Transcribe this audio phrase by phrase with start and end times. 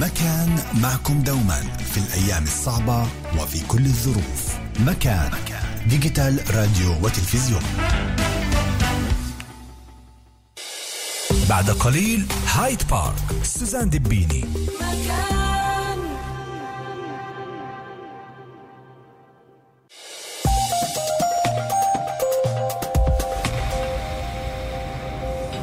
[0.00, 1.60] مكان معكم دوما
[1.92, 3.06] في الأيام الصعبة
[3.38, 4.56] وفي كل الظروف.
[4.80, 5.30] مكان
[5.88, 7.62] digital راديو وتلفزيون.
[11.48, 14.44] بعد قليل هايد بارك سوزان دبيني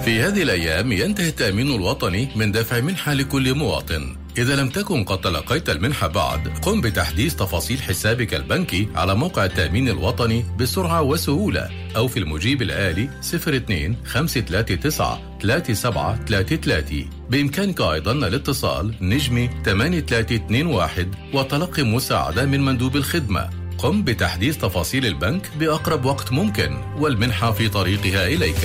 [0.05, 4.22] في هذه الأيام ينتهي التأمين الوطني من دفع منحة لكل مواطن.
[4.38, 9.88] إذا لم تكن قد تلقيت المنحة بعد قم بتحديث تفاصيل حسابك البنكي على موقع التأمين
[9.88, 21.10] الوطني بسرعة وسهولة أو في المجيب الآلي 02 539 3733 بإمكانك أيضا الاتصال نجمي 8321
[21.34, 28.26] وتلقي مساعدة من مندوب الخدمة قم بتحديث تفاصيل البنك بأقرب وقت ممكن والمنحة في طريقها
[28.26, 28.64] إليك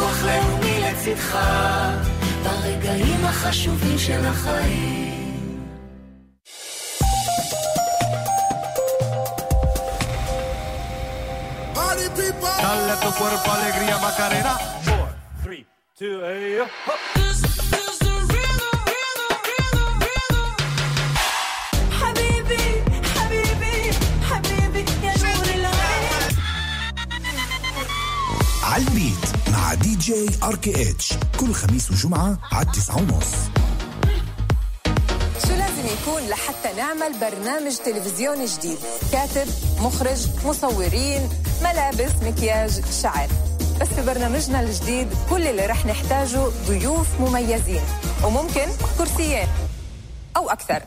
[0.00, 1.38] רוח לאומי לצדך,
[2.44, 5.07] ברגעים החשובים של החיים.
[12.37, 14.53] Dale a tu cuerpo alegría, Macarena.
[14.85, 15.07] Four,
[15.43, 15.65] three,
[15.97, 16.61] two, hey,
[21.91, 22.83] حبيبي
[23.15, 23.93] حبيبي
[24.29, 26.37] حبيبي يا نور العين
[28.63, 33.25] على البيت مع DJ RKH كل خميس وجمعة على التسعة ونص.
[33.29, 33.58] شو لازم
[35.89, 38.77] يكون لحتى نعمل برنامج تلفزيوني جديد.
[39.11, 39.47] كاتب
[39.79, 41.29] مخرج مصورين
[41.63, 43.27] ملابس مكياج شعر.
[43.81, 47.81] بس في برنامجنا الجديد كل اللي رح نحتاجه ضيوف مميزين
[48.23, 48.67] وممكن
[48.97, 49.47] كرسيين
[50.37, 50.81] أو أكثر.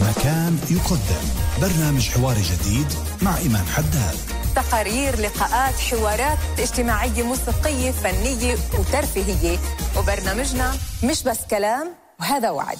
[0.00, 1.28] مكان يقدم
[1.60, 4.18] برنامج حواري جديد مع إيمان حداد.
[4.56, 9.58] تقارير لقاءات حوارات اجتماعية موسيقية فنية وترفيهية.
[9.98, 10.72] وبرنامجنا
[11.04, 12.78] مش بس كلام وهذا وعد.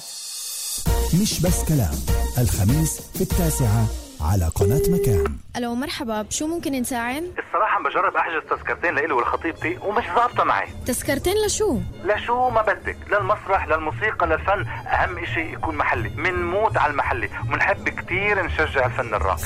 [1.13, 1.95] مش بس كلام.
[2.37, 3.85] الخميس في التاسعة
[4.21, 5.37] على قناة مكان.
[5.57, 6.21] ألو مرحبا.
[6.21, 10.67] بشو ممكن نساعد؟ الصراحة بجرب أحجز تذكرتين لإلي ولخطيبتي ومش ظابطة معي.
[10.85, 14.65] تذكرتين لشو؟ لشو ما بدك للمسرح للموسيقى للفن.
[14.67, 17.29] أهم إشي يكون محلي منموت على المحلي.
[17.47, 19.43] ومنحب كتير نشجع الفن الراقي.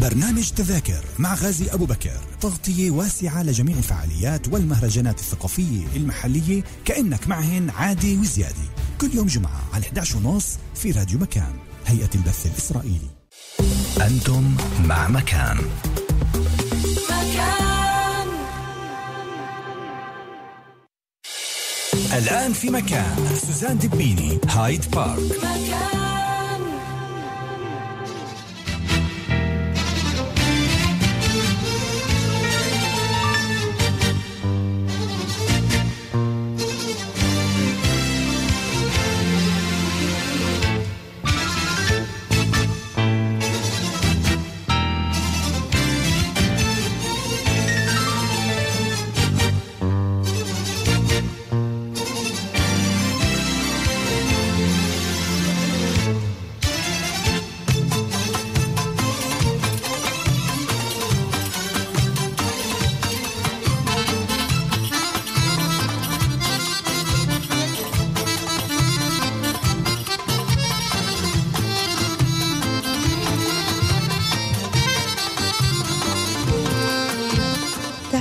[0.00, 2.20] برنامج تذاكر مع غازي أبو بكر.
[2.40, 8.54] تغطية واسعة لجميع الفعاليات والمهرجانات الثقافية المحلية كأنك معهن عادي وزيادة.
[9.00, 11.52] كل يوم جمعة على 11 ونص في راديو مكان
[11.86, 13.10] هيئة البث الإسرائيلي.
[14.00, 15.58] أنتم مع مكان.
[17.10, 18.28] مكان.
[22.18, 23.16] الآن في مكان
[23.46, 25.18] سوزان دبيني هايد بارك.
[25.18, 26.03] مكان.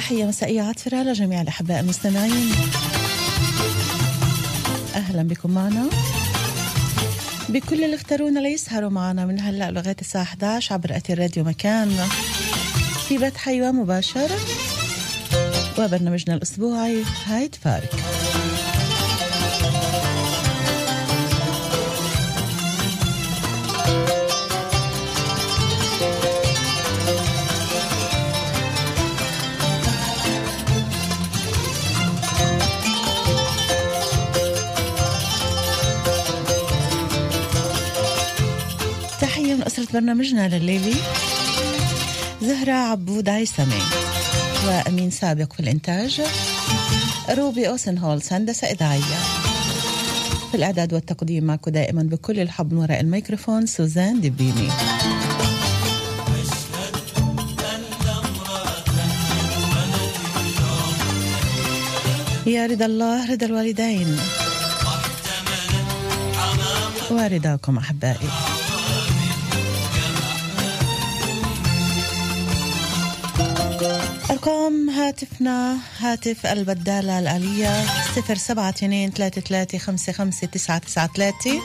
[0.03, 2.51] تحية مسائية عاطرة لجميع الأحباء المستمعين.
[4.95, 5.89] أهلا بكم معنا.
[7.49, 11.89] بكل اللي اختارونا ليسهروا معنا من هلأ لغاية الساعة 11 عبر أثير راديو مكان.
[13.07, 14.29] في بث حي ومباشر
[15.79, 17.95] وبرنامجنا الأسبوعي هايد بارك
[39.93, 40.95] برنامجنا لليلي.
[42.41, 43.81] زهرة عبود عيسمي
[44.65, 46.21] وأمين سابق في الإنتاج.
[47.29, 49.19] روبي أوسن هولز هندسة إذاعية
[50.51, 54.69] في الإعداد والتقديم معكم دائما بكل الحب وراء الميكروفون سوزان دبيني
[62.45, 64.17] يا رضا الله رضا الوالدين.
[67.11, 68.52] ورضاكم أحبائي.
[74.33, 77.85] أرقام هاتفنا هاتف البدالة الآلية
[78.15, 81.61] صفر سبعة اثنين ثلاثة ثلاثة خمسة خمسة تسعة تسعة ثلاثة.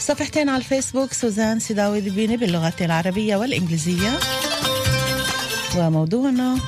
[0.00, 4.18] صفحتين على الفيسبوك سوزان سيداوي دبيني باللغتين العربية والإنجليزية.
[5.76, 6.58] وموضوعنا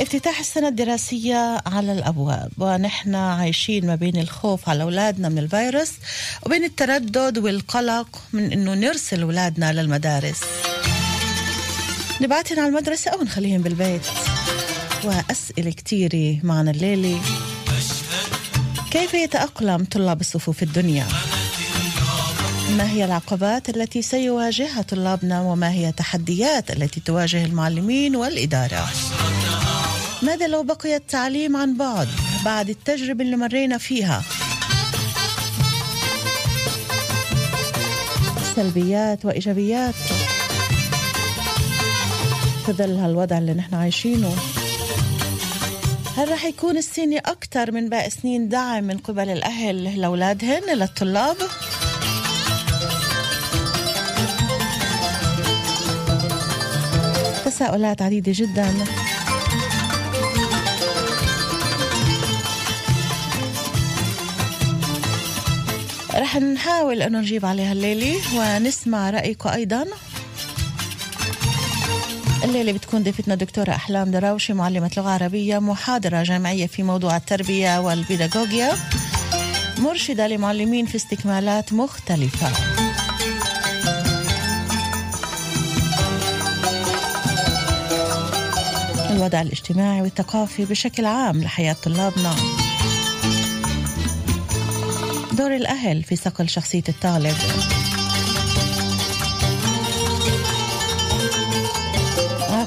[0.00, 5.92] افتتاح السنة الدراسية على الأبواب ونحن عايشين ما بين الخوف على أولادنا من الفيروس
[6.46, 10.40] وبين التردد والقلق من أنه نرسل أولادنا للمدارس.
[12.20, 14.06] نبعتهم على المدرسة أو نخليهم بالبيت
[15.04, 17.20] وأسئلة كتيرة معنا الليلة
[18.90, 21.06] كيف يتأقلم طلاب الصفوف الدنيا؟
[22.76, 28.88] ما هي العقبات التي سيواجهها طلابنا وما هي التحديات التي تواجه المعلمين والإدارة؟
[30.22, 32.08] ماذا لو بقي التعليم عن بعد
[32.44, 34.22] بعد التجربة اللي مرينا فيها؟
[38.56, 39.94] سلبيات وإيجابيات
[42.68, 44.32] في ظل هالوضع اللي نحن عايشينه.
[46.16, 51.36] هل رح يكون السنة أكثر من باقي سنين دعم من قبل الأهل لأولادهن للطلاب؟
[57.44, 58.74] تساؤلات عديدة جدا.
[66.14, 69.84] رح نحاول أنه نجيب عليها الليلة ونسمع رأيكم أيضا.
[72.44, 78.72] الليلة بتكون ضيفتنا دكتورة أحلام دراوشي معلمة لغة عربية محاضرة جامعية في موضوع التربية والبيداغوجيا
[79.78, 82.48] مرشدة لمعلمين في استكمالات مختلفة.
[89.10, 92.34] الوضع الاجتماعي والثقافي بشكل عام لحياة طلابنا.
[95.32, 97.36] دور الأهل في صقل شخصية الطالب.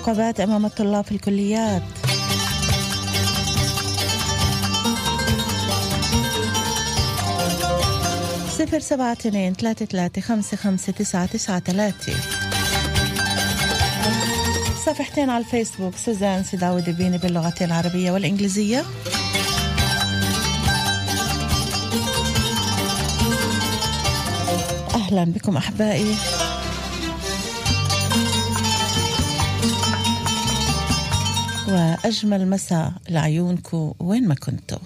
[0.01, 1.81] عقبات أمام الطلاب في الكليات.
[8.49, 12.13] صفر سبعة اثنين ثلاثة ثلاثة خمسة خمسة تسعة تسعة ثلاثة.
[14.85, 18.83] صفحتين على الفيسبوك سوزان سيداوي دبيني باللغتين العربية والإنجليزية.
[24.95, 26.15] أهلا بكم أحبائي.
[31.71, 34.77] وأجمل مساء لعيونكم وين ما كنتوا.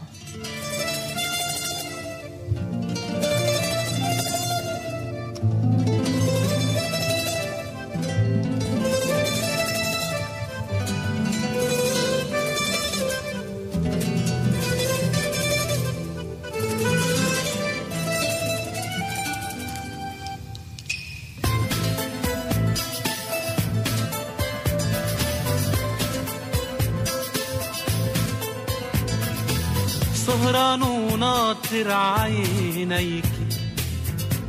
[31.75, 33.25] وناطر عينيك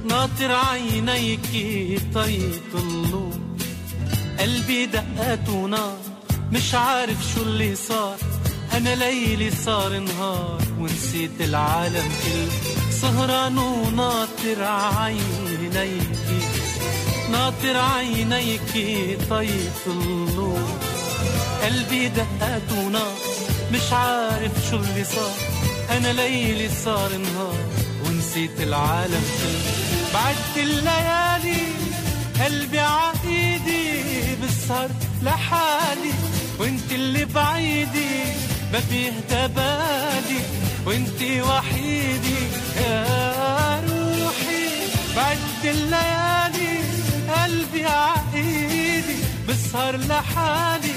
[0.04, 1.40] ناطر عينيك
[2.14, 3.30] طيطلوا
[4.38, 5.98] قلبي دقات ونار
[6.52, 8.16] مش عارف شو اللي صار.
[8.72, 12.90] أنا ليلي صار نهار ونسيت العالم كله.
[12.90, 16.00] سهران وناطر عينيك
[17.30, 18.72] ناطر عينيك
[19.30, 20.58] طيطلوا
[21.62, 23.16] قلبي دقات ونار
[23.72, 25.55] مش عارف شو اللي صار.
[25.90, 27.58] أنا ليلي صار نهار
[28.06, 29.24] ونسيت العالم.
[29.38, 29.60] كله
[30.14, 31.62] بعدت الليالي
[32.44, 34.02] قلبي عايدي
[34.40, 34.90] بالسهر
[35.22, 36.12] لحالي.
[36.58, 38.24] وإنت اللي بعيدي
[38.72, 40.40] ما بيهدى بالي
[40.86, 42.40] وإنت وحيدي
[42.76, 44.68] يا روحي.
[45.16, 46.78] بعدت الليالي
[47.28, 50.94] قلبي عايدي بالسهر لحالي.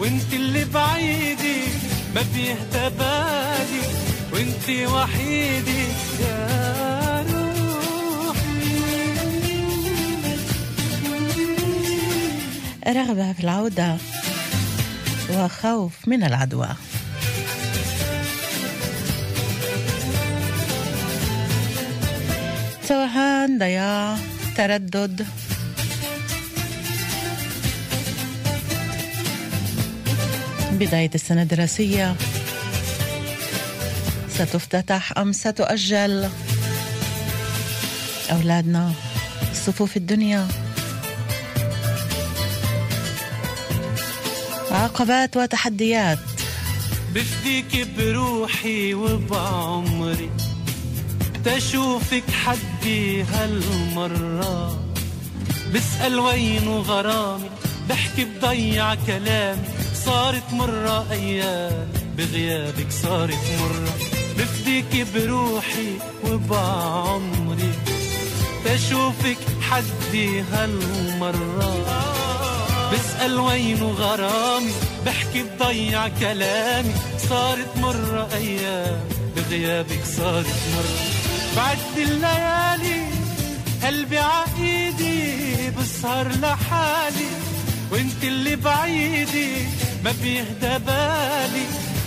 [0.00, 1.60] وإنت اللي بعيدي
[2.14, 4.05] ما بيهدى بالي
[4.36, 5.84] وانت وحيدي
[6.20, 8.66] يا روحي.
[12.88, 13.96] رغبة في العودة
[15.30, 16.68] وخوف من العدوى.
[22.88, 24.16] توهان ضياع
[24.56, 25.26] تردد.
[30.72, 32.16] بداية السنة الدراسية.
[34.38, 36.28] ستفتتح أم ستؤجل
[38.32, 38.92] أولادنا
[39.54, 40.48] صفوف الدنيا؟
[44.70, 46.18] عقبات وتحديات.
[47.14, 50.30] بفديك بروحي وبعمري
[51.44, 54.84] تشوفك حدي هالمرة.
[55.74, 57.50] بسأل وين غرامي؟
[57.88, 59.62] بحكي بضيع كلامي.
[60.04, 64.15] صارت مرة أيام بغيابك صارت مرة.
[64.38, 65.92] بفديك بروحي
[66.24, 67.72] وبعمري
[68.64, 71.86] تشوفك حدي هالمرة.
[72.92, 74.72] بسأل وينه غرامي
[75.06, 76.92] بحكي بضيع كلامي.
[77.28, 79.00] صارت مرة أيام
[79.36, 80.96] بغيابك صارت مرة.
[81.56, 83.00] بعد الليالي
[83.84, 87.30] قلبي عايدي بسهر لحالي
[87.92, 89.52] وانت اللي بعيدي
[90.04, 91.66] ما بيهدى بالي.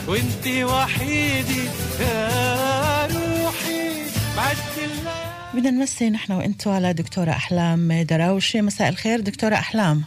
[0.10, 1.66] وانت وحيدي
[2.00, 4.04] يا روحي
[4.38, 10.04] بعد الليالي بدنا نمسي نحن وانتو على دكتورة أحلام دراوشة مساء الخير دكتورة أحلام.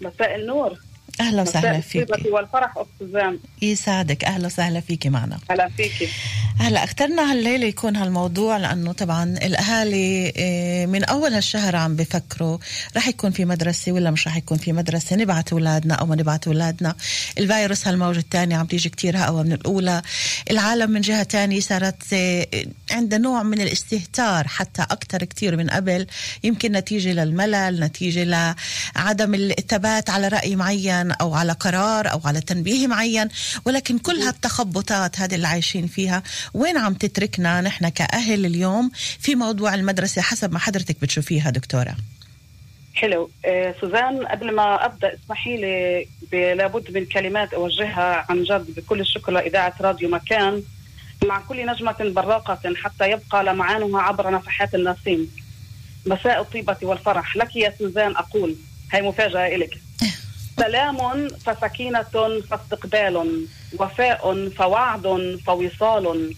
[0.00, 0.78] مساء النور.
[1.20, 5.38] أهلا وسهلا فيكي والفرح أخت سوزان يسعدك أهلا وسهلا فيكي معنا.
[5.50, 6.08] هلا فيكي
[6.58, 12.58] هلا أخترنا هالليلة يكون هالموضوع لأنه طبعا الأهالي إيه، من أول هالشهر عم بفكروا
[12.96, 16.48] رح يكون في مدرسة ولا مش رح يكون في مدرسة نبعث أولادنا أو ما نبعث
[16.48, 16.94] أولادنا.
[17.38, 20.02] الفيروس هالموجه الثانية عم تيجي كتير أقوى من الأولى.
[20.50, 26.06] العالم من جهة ثانية صارت إيه، عندها نوع من الاستهتار حتى أكثر كتير من قبل.
[26.44, 31.01] يمكن نتيجة للملل نتيجة لعدم الثبات على رأي معين.
[31.10, 33.28] أو على قرار أو على تنبيه معين
[33.64, 36.22] ولكن كل هالتخبطات هذه اللي عايشين فيها
[36.54, 38.90] وين عم تتركنا نحن كأهل اليوم
[39.20, 41.96] في موضوع المدرسة حسب ما حضرتك بتشوفيها دكتورة؟
[42.94, 43.30] حلو.
[43.44, 46.06] آه سوزان قبل ما أبدأ اسمحي لي
[46.54, 50.62] لابد من كلمات أوجهها عن جد بكل الشكر لإذاعة راديو مكان.
[51.24, 55.30] مع كل نجمة براقة حتى يبقى لمعانها عبر نفحات النسيم.
[56.06, 57.36] مساء الطيبة والفرح.
[57.36, 58.56] لك يا سوزان أقول.
[58.92, 59.78] هاي مفاجأة لك
[60.56, 63.46] سلام فسكينة فاستقبال
[63.78, 66.34] وفاء فوعد فوصال.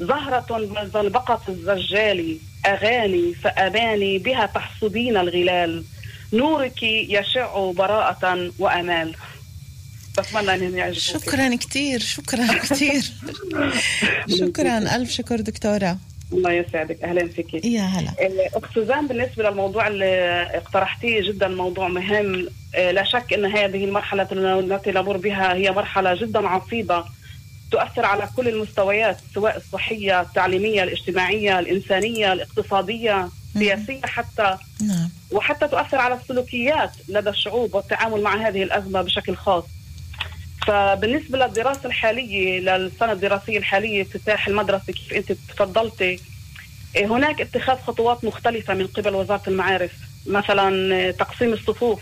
[0.00, 5.84] زهرة من زنبقة الزجال أغاني فأماني بها تحصدين الغلال.
[6.32, 9.14] نورك يشع براءة وأمال.
[10.18, 13.02] بتمنى أن يعجبوك شكرا كتير شكرا كتير.
[14.40, 14.78] شكرا.
[14.96, 15.98] ألف شكر دكتورة.
[16.32, 17.02] الله يسعدك.
[17.02, 18.10] أهلا فيك يا هلا.
[18.54, 22.48] أخت سوزان بالنسبة للموضوع اللي اقترحتيه جدا موضوع مهم.
[22.74, 27.04] آه، لا شك أن هذه المرحلة التي نمر بها هي مرحلة جدا عصيبة
[27.70, 34.56] تؤثر على كل المستويات سواء الصحية التعليمية الاجتماعية الإنسانية الاقتصادية السياسية حتى.
[34.82, 35.10] نعم.
[35.32, 39.64] وحتى تؤثر على السلوكيات لدى الشعوب والتعامل مع هذه الأزمة بشكل خاص.
[40.66, 46.20] فبالنسبة للدراسة الحالية للسنة الدراسية الحالية افتتاح المدرسة كيف أنت تفضلتي
[46.96, 49.92] إيه، هناك اتخاذ خطوات مختلفة من قبل وزارة المعارف.
[50.26, 52.00] مثلا إيه، تقسيم الصفوف.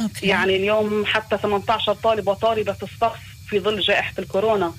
[0.00, 0.26] أوكي.
[0.26, 4.72] يعني اليوم حتى 18 طالب وطالبة في الصف في ظل جائحة الكورونا.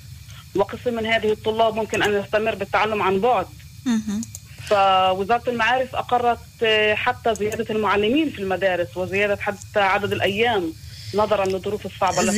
[0.56, 3.48] وقسم من هذه الطلاب ممكن أن يستمر بالتعلم عن بعد.
[3.86, 4.22] مهم.
[4.68, 10.74] فوزارة المعارف أقرت آه، حتى زيادة المعلمين في المدارس وزيادة حتى عدد الأيام.
[11.14, 12.32] نظرا للظروف الصعبة التي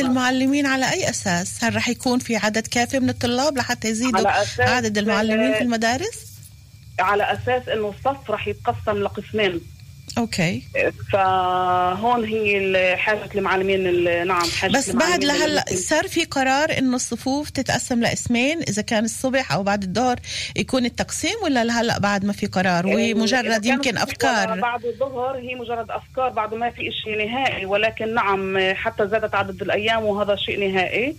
[0.00, 0.06] بها.
[0.06, 4.98] المعلمين على أي أساس؟ هل رح يكون في عدد كافي من الطلاب لحتى يزيدوا عدد
[4.98, 6.26] المعلمين في المدارس؟
[7.00, 9.60] على أساس أنه الصف راح يتقسم لقسمين
[10.18, 10.62] أوكي.
[11.12, 17.50] فهون هي حاجة المعلمين ال- نعم حاجة بس بعد لهلا صار في قرار إنه الصفوف
[17.50, 20.16] تتقسم لاسمين إذا كان الصبح أو بعد الظهر
[20.56, 24.60] يكون التقسيم ولا لهلا بعد ما في قرار؟ وهي إذا مجرد كانت يمكن أفكار.
[24.60, 29.62] بعد الظهر هي مجرد أفكار بعد ما في شيء نهائي ولكن نعم حتى زادت عدد
[29.62, 31.16] الأيام وهذا شيء نهائي.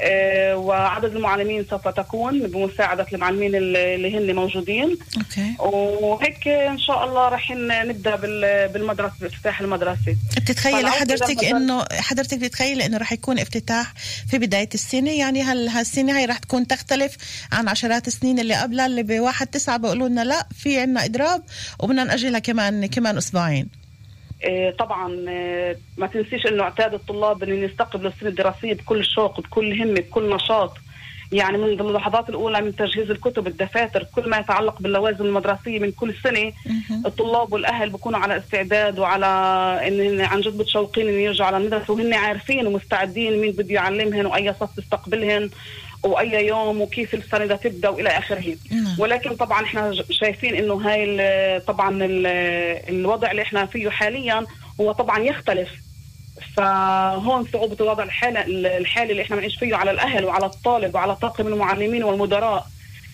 [0.00, 4.98] آه، وعدد المعلمين سوف تكون بمساعدة المعلمين اللي هن موجودين.
[5.16, 5.54] أوكي.
[5.58, 10.16] وهيك إن شاء الله راح نبدأ بال- بالمدرسة بافتتاح المدرسة.
[10.36, 13.92] بتتخيلي فالعودة حضرتك انه حضرتك بتتخيلي إنه رح يكون افتتاح
[14.30, 17.16] في بداية السنة؟ يعني هل هالسنة هي رح تكون تختلف
[17.52, 21.42] عن عشرات السنين اللي قبلها اللي بواحد تسعة بيقولوا لنا لا في عنا إضراب
[21.80, 23.68] وبدنا نأجلها كمان كمان أسبوعين.
[24.44, 29.82] آه، طبعا آه، ما تنسيش إنه اعتاد الطلاب ان يستقبلوا السنة الدراسية بكل شوق بكل
[29.82, 30.74] همة بكل نشاط.
[31.32, 36.14] يعني من اللحظات الأولى من تجهيز الكتب الدفاتر كل ما يتعلق باللوازم المدرسية من كل
[36.24, 36.52] سنة
[37.06, 39.26] الطلاب والأهل بيكونوا على استعداد وعلى
[39.88, 44.54] إن عن جد متشوقين إن يرجعوا على المدرسة وهن عارفين ومستعدين مين بده يعلمهن وأي
[44.60, 45.50] صف يستقبلهن
[46.02, 48.56] وأي يوم وكيف السنة بدها تبدأ وإلى آخره.
[48.70, 48.94] نعم.
[49.00, 52.26] ولكن طبعا إحنا شايفين إنه هاي طبعا ال-
[52.88, 54.46] الوضع اللي إحنا فيه حاليا
[54.80, 55.68] هو طبعا يختلف.
[56.56, 61.46] فهون صعوبة الوضع الحالي الحالي اللي إحنا بنعيش فيه على الأهل وعلى الطالب وعلى طاقم
[61.46, 62.66] المعلمين والمدراء.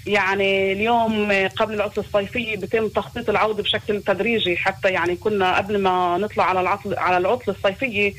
[0.07, 4.57] يعني اليوم قبل العطلة الصيفية بيتم تخطيط العودة بشكل تدريجي.
[4.57, 8.12] حتى يعني كنا قبل ما نطلع على العطل على العطلة الصيفية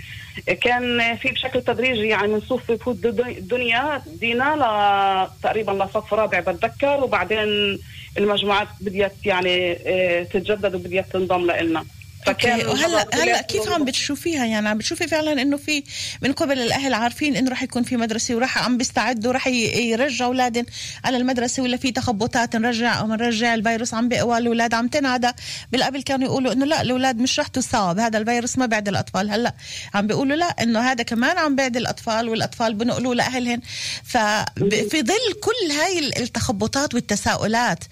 [0.61, 7.79] كان في بشكل تدريجي يعني من صوف فوت الدنيا دينا تقريبا لصف رابع بتذكر وبعدين
[8.17, 11.85] المجموعات بديت يعني آه، تتجدد وبديت تنضم لنا
[12.25, 15.83] فكان وهلا هلا كيف عم بتشوفيها؟ يعني عم بتشوفي فعلا إنه في
[16.21, 20.65] من قبل الأهل عارفين إنه رح يكون في مدرسة وراح عم بيستعدوا رح يرجعوا اولادهم
[21.03, 25.31] على المدرسة ولا في تخبطات نرجع أو نرجع الفيروس عم بقوى الأولاد عم تنعدى.
[25.71, 29.31] بالقبل كانوا يقولوا إنه لا الأولاد مش رح تصاب هذا الفيروس ما بعد الأطفال.
[29.31, 29.53] هلا
[29.93, 33.61] عم بيقولوا لا إنه هذا كمان عم بعد الأطفال والأطفال بنقلوا لاهلهم
[34.03, 37.83] ففي ظل كل هاي التخبطات والتساؤلات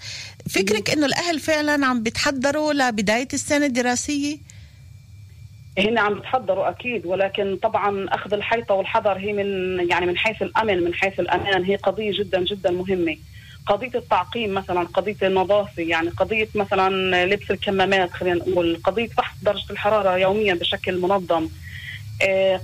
[0.50, 4.38] فكرك إنه الأهل فعلا عم بيتحضروا لبداية السنة الدراسية؟
[5.78, 9.46] هن عم بتحضروا أكيد ولكن طبعا أخذ الحيطة والحذر هي من
[9.90, 11.64] يعني من حيث الأمن من حيث الأمان.
[11.64, 13.16] هي قضية جدا جدا مهمة.
[13.66, 19.72] قضية التعقيم مثلا قضية النظافة يعني قضية مثلا لبس الكمامات خلينا نقول قضية فحص درجة
[19.72, 21.48] الحرارة يوميا بشكل منظم.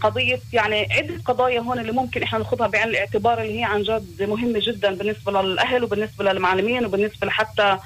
[0.01, 4.23] قضية يعني عدة قضايا هون اللي ممكن إحنا ناخذها بعين الاعتبار اللي هي عن جد
[4.23, 7.77] مهمة جدا بالنسبة للأهل وبالنسبة للمعلمين وبالنسبة لحتى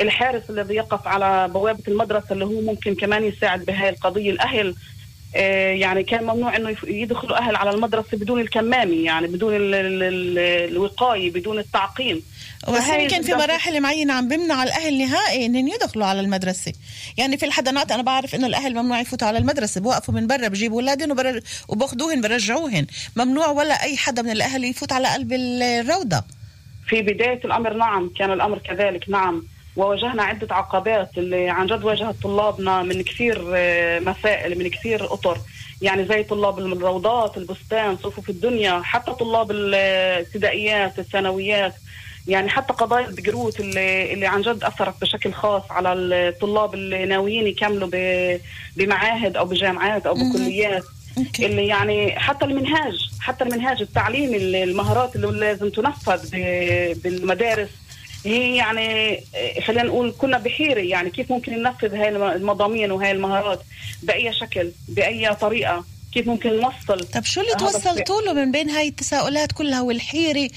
[0.00, 4.30] الحارس الذي يقف على بوابة المدرسة اللي هو ممكن كمان يساعد بهاي القضية.
[4.30, 4.74] الأهل آه،
[5.34, 10.70] يعني كان ممنوع إنه يدخلوا أهل على المدرسة بدون الكمامة يعني بدون ال- ال- ال-
[10.72, 12.22] الوقاية بدون التعقيم.
[12.66, 16.72] فهاي يمكن في مراحل معينة عم بمنع الأهل نهائي انهم يدخلوا على المدرسة.
[17.18, 20.80] يعني في الحضانات أنا بعرف إنه الأهل ممنوع يفوتوا على المدرسة بوقفوا من برا بجيبوا
[20.80, 22.86] أولادهم وبر- وبأخذوهن برجعوهن.
[23.16, 26.22] ممنوع ولا أي حدا من الأهل يفوت على قلب الروضة.
[26.88, 29.42] في بداية الأمر نعم كان الأمر كذلك نعم.
[29.76, 35.38] وواجهنا عدة عقبات اللي عن جد واجهت طلابنا من كثير آه، مسائل من كثير أطر
[35.82, 41.74] يعني زي طلاب الروضات البستان صفوف الدنيا حتى طلاب الابتدائيات الثانويات
[42.26, 47.46] يعني حتى قضايا البقروت اللي, اللي عن جد أثرت بشكل خاص على الطلاب اللي ناويين
[47.46, 47.88] يكملوا
[48.76, 50.14] بمعاهد أو بجامعات أو.
[50.14, 50.84] بكليات
[51.18, 51.46] أوكي.
[51.46, 56.30] اللي يعني حتى المنهاج حتى المنهاج التعليمي المهارات اللي لازم تنفذ
[56.94, 57.68] بالمدارس
[58.24, 63.10] هي يعني آه، خلينا نقول كنا بحيرة يعني كيف ممكن ننفذ هاي الم- المضامين وهي
[63.10, 63.60] المهارات
[64.02, 65.84] بأي شكل بأي طريقة
[66.14, 70.48] كيف ممكن نوصل طب شو اللي؟ توصلتوا له من بين هاي التساؤلات كلها والحيرة؟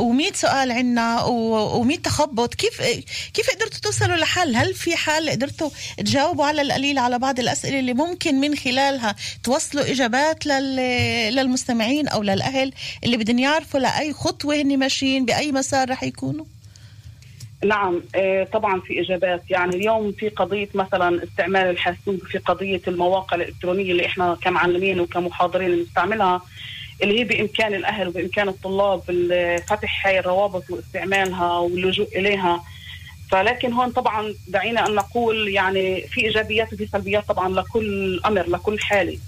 [0.00, 2.54] و100 سؤال عنا و100 تخبط.
[2.54, 2.80] كيف
[3.34, 7.94] كيف قدرتوا توصلوا لحل؟ هل في حل قدرتوا تجاوبوا على القليل على بعض الأسئلة اللي
[7.94, 10.76] ممكن من خلالها توصلوا إجابات لل...
[11.34, 12.72] للمستمعين أو للأهل
[13.04, 16.44] اللي بدهم يعرفوا لأي خطوة هن ماشيين بأي مسار رح يكونوا؟
[17.64, 19.42] نعم آه، طبعا في إجابات.
[19.50, 25.80] يعني اليوم في قضية مثلا استعمال الحاسوب في قضية المواقع الإلكترونية اللي إحنا كمعلمين وكمحاضرين
[25.82, 26.42] نستعملها
[27.02, 32.64] اللي هي بإمكان الأهل وبإمكان الطلاب ال- فتح هاي الروابط واستعمالها واللجوء إليها.
[33.30, 38.80] فلكن هون طبعا دعينا أن نقول يعني في إيجابيات وفي سلبيات طبعا لكل أمر لكل
[38.80, 39.18] حالة.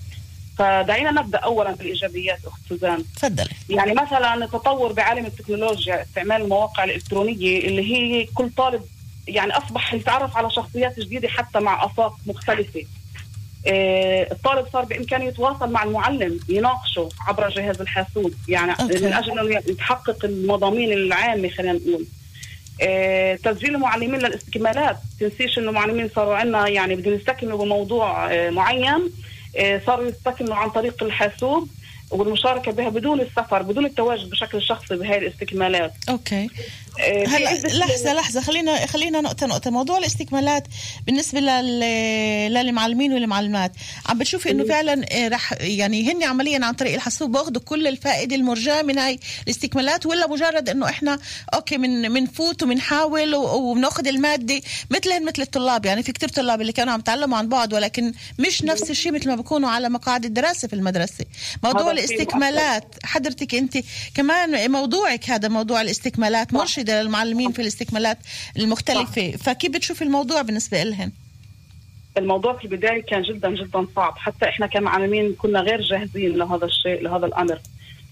[0.59, 3.05] فدعينا نبدأ اولا بالايجابيات أخت سوزان.
[3.17, 3.49] تفضلي.
[3.69, 8.83] يعني مثلا التطور بعالم التكنولوجيا استعمال المواقع الإلكترونية اللي هي كل طالب
[9.29, 12.83] يعني أصبح يتعرف على شخصيات جديدة حتى مع افاق مختلفة.
[13.67, 18.33] آه، الطالب صار بامكانه يتواصل مع المعلم يناقشه عبر جهاز الحاسوب.
[18.49, 18.99] يعني أوكي.
[18.99, 22.07] من أجل إنه يتحقق المضامين العامة خلينا نقول.
[22.83, 24.97] آه، تسجيل المعلمين للاستكمالات.
[25.21, 29.11] تنسيش إنه المعلمين صاروا عندنا يعني بدهم يستكملوا بموضوع آه، معين.
[29.87, 31.69] صاروا يستكملوا عن طريق الحاسوب
[32.11, 35.93] والمشاركة بها بدون السفر بدون التواجد بشكل شخصي بهذه الاستكمالات.
[36.09, 36.51] okay.
[37.27, 39.71] هلا عدة- لحظة لحظة خلينا خلينا نقطة نقطة.
[39.71, 40.65] موضوع الاستكمالات
[41.07, 41.81] بالنسبة لل
[42.55, 43.73] للمعلمين والمعلمات
[44.07, 48.37] عم بتشوفي إنه فعلا آه، رح يعني هن عمليا عن طريق الحاسوب باخذوا كل الفائدة
[48.37, 51.19] المرجاة من هاي الاستكمالات ولا مجرد إنه إحنا
[51.55, 55.87] okay من بنفوت وبنحاول وبناخذ المادة مثلهم مثل الطلاب.
[55.87, 59.29] يعني في كتير طلاب اللي كانوا عم يتعلموا عن بعد ولكن مش نفس الشيء مثل
[59.29, 61.25] ما بيكونوا على مقاعد الدراسة في المدرسة.
[61.65, 63.79] موضوع الاستكمالات حضرتك أنت
[64.15, 66.55] كمان موضوعك هذا موضوع الاستكمالات
[66.85, 68.19] مرشده للمعلمين في الاستكمالات
[68.57, 69.31] المختلفة.
[69.31, 71.13] فكيف بتشوفي الموضوع بالنسبة لهم
[72.19, 74.19] الموضوع في البداية كان جدا جدا صعب.
[74.19, 77.59] حتى إحنا كمعلمين كنا غير جاهزين لهذا الشيء لهذا الأمر.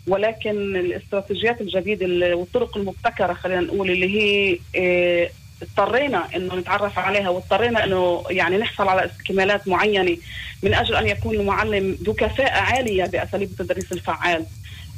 [0.07, 5.31] ولكن الاستراتيجيات الجديدة ال- والطرق المبتكرة خلينا نقول اللي هي آه،
[5.63, 10.17] اضطرينا إنه نتعرف عليها واضطرينا إنه يعني نحصل على استكمالات معينة
[10.63, 14.47] من أجل أن يكون المعلم ذو كفاءة عالية بأساليب التدريس الفعال.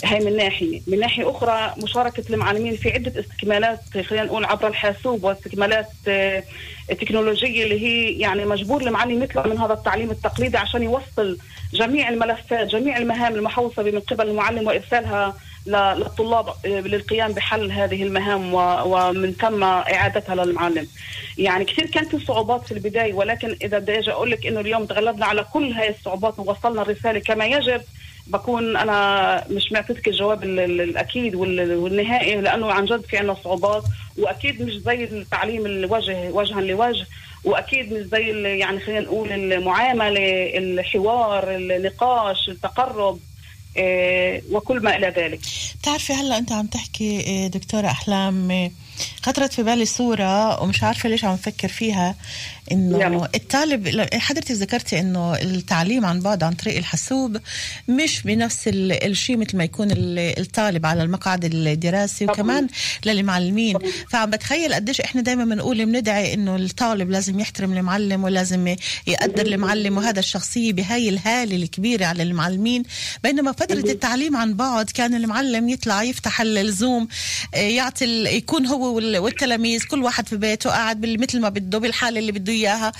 [0.04, 5.24] هي من ناحية، من ناحية أخرى مشاركة المعلمين في عدة استكمالات خلينا نقول عبر الحاسوب
[5.24, 6.42] واستكمالات آه،
[6.88, 11.38] تكنولوجية اللي هي يعني مجبور المعلم يطلع من هذا التعليم التقليدي عشان يوصل
[11.72, 15.34] جميع الملفات، جميع المهام المحوصة من قبل المعلم وإرسالها
[15.66, 20.86] ل- للطلاب آه، للقيام بحل هذه المهام ومن ثم إعادتها للمعلم.
[21.38, 24.84] يعني كثير كان في صعوبات في البداية ولكن إذا بدي أجي أقول لك إنه اليوم
[24.86, 27.80] تغلبنا على كل هاي الصعوبات ووصلنا الرسالة كما يجب
[28.26, 33.36] بكون أنا مش معطيتك الجواب ال- ال- الأكيد وال- والنهائي لأنه عن جد في عنا
[33.44, 33.84] صعوبات
[34.18, 37.06] وأكيد مش زي التعليم الوجه وجها لوجه
[37.44, 43.18] وأكيد مش زي يعني خلينا نقول المعاملة الحوار النقاش التقرب
[43.76, 45.40] إيه، وكل ما إلى ذلك.
[45.80, 48.72] بتعرفي هلأ أنت عم تحكي إيه، دكتورة أحلام إيه،
[49.22, 52.14] خطرت في بالي صورة ومش عارفة ليش عم فكر فيها
[52.72, 53.28] إنه يلا.
[53.34, 57.36] الطالب حضرتك ذكرتي إنه التعليم عن بعد عن طريق الحاسوب
[57.88, 62.66] مش بنفس ال- الشيء مثل ما يكون ال- الطالب على المقعد الدراسي وكمان
[63.06, 63.78] للمعلمين.
[64.10, 68.76] فعم بتخيل قديش إحنا دائما بنقول بندعي إنه الطالب لازم يحترم المعلم ولازم
[69.06, 72.82] يقدر المعلم وهذا الشخصية بهاي الهالة الكبيرة على المعلمين.
[73.22, 77.08] بينما فترة التعليم عن بعد كان المعلم يطلع يفتح ال- الزوم
[77.54, 78.04] آه، يعطي
[78.36, 82.52] يكون هو وال- والتلاميذ كل واحد في بيته قاعد مثل ما بده بالحالة اللي بده
[82.52, 82.92] إياها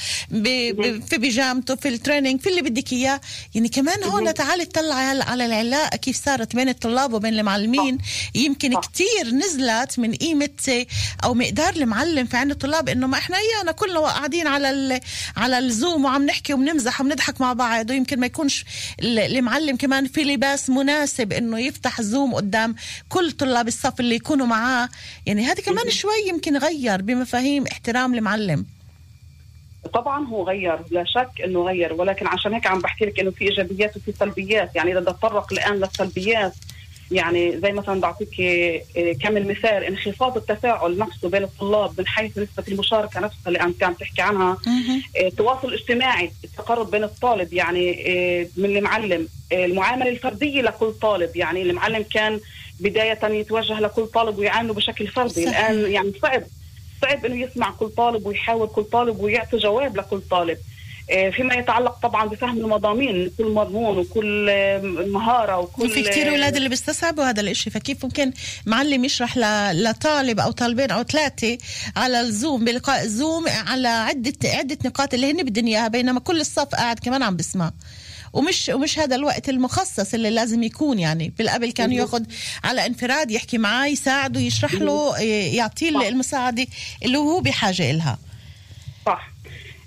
[1.09, 3.21] في بيجامته في التريننج في اللي بدك إياه.
[3.55, 7.99] يعني كمان هون تعالي تطلعي هلا على العلاقة كيف صارت بين الطلاب وبين المعلمين.
[8.35, 10.87] يمكن كتير نزلت من قيمة آه،
[11.25, 15.01] أو مقدار المعلم في عند الطلاب إنه ما إحنا إيانا كلنا قاعدين على
[15.37, 17.91] على الزوم وعم نحكي وبنمزح وبنضحك مع بعض.
[17.91, 18.65] ويمكن ما يكونش
[19.01, 22.75] ال- المعلم كمان في لباس مناسب إنه يفتح زوم قدام
[23.09, 24.89] كل طلاب الصف اللي يكونوا معاه.
[25.27, 28.67] يعني هذا كمان شوي يمكن غير بمفاهيم احترام المعلم.
[29.95, 33.45] طبعا هو غير لا شك إنه غير ولكن عشان هيك عم بحكي لك إنه في
[33.45, 34.77] إيجابيات وفي سلبيات.
[34.77, 36.55] يعني إذا بدي أتطرق الآن للسلبيات
[37.11, 42.65] يعني زي مثلا بعطيك إيه، كم مثال انخفاض التفاعل نفسه بين الطلاب من حيث نسبة
[42.69, 44.59] المشاركة نفسها اللي انت عم تحكي عنها.
[45.17, 49.29] إيه، التواصل الاجتماعي التقرب بين الطالب يعني إيه، من المعلم.
[49.53, 51.37] إيه، المعاملة الفردية لكل طالب.
[51.37, 52.41] يعني المعلم كان
[52.81, 55.45] بداية يتوجه لكل طالب ويعامله بشكل فردي.
[55.45, 55.69] صحيح.
[55.69, 56.43] الآن يعني صعب
[57.03, 60.59] صعب إنه يسمع كل طالب ويحاور كل طالب ويعطي جواب لكل طالب.
[61.11, 66.57] آه، فيما يتعلق طبعا بفهم المضامين كل مضمون وكل آه، مهارة وكل وفي كتير أولاد
[66.57, 67.71] اللي بيستصعبوا هذا الإشي.
[67.71, 68.33] فكيف ممكن
[68.67, 69.39] معلم يشرح
[69.73, 71.59] لطالب أو طالبين أو ثلاثة
[71.97, 76.69] على الزوم بلقاء زوم على عدة عدة نقاط اللي هن بدهم اياها بينما كل الصف
[76.75, 77.73] قاعد كمان عم بسمع.
[78.35, 81.33] ومش ومش هذا الوقت المخصص اللي لازم يكون يعني.
[81.39, 82.23] بالقبل كان ياخذ
[82.65, 86.09] على انفراد يحكي معاه يساعده يشرح له يعطيه.
[86.09, 86.67] المساعدة
[87.05, 88.19] اللي هو بحاجة إلها.
[89.07, 89.31] صح.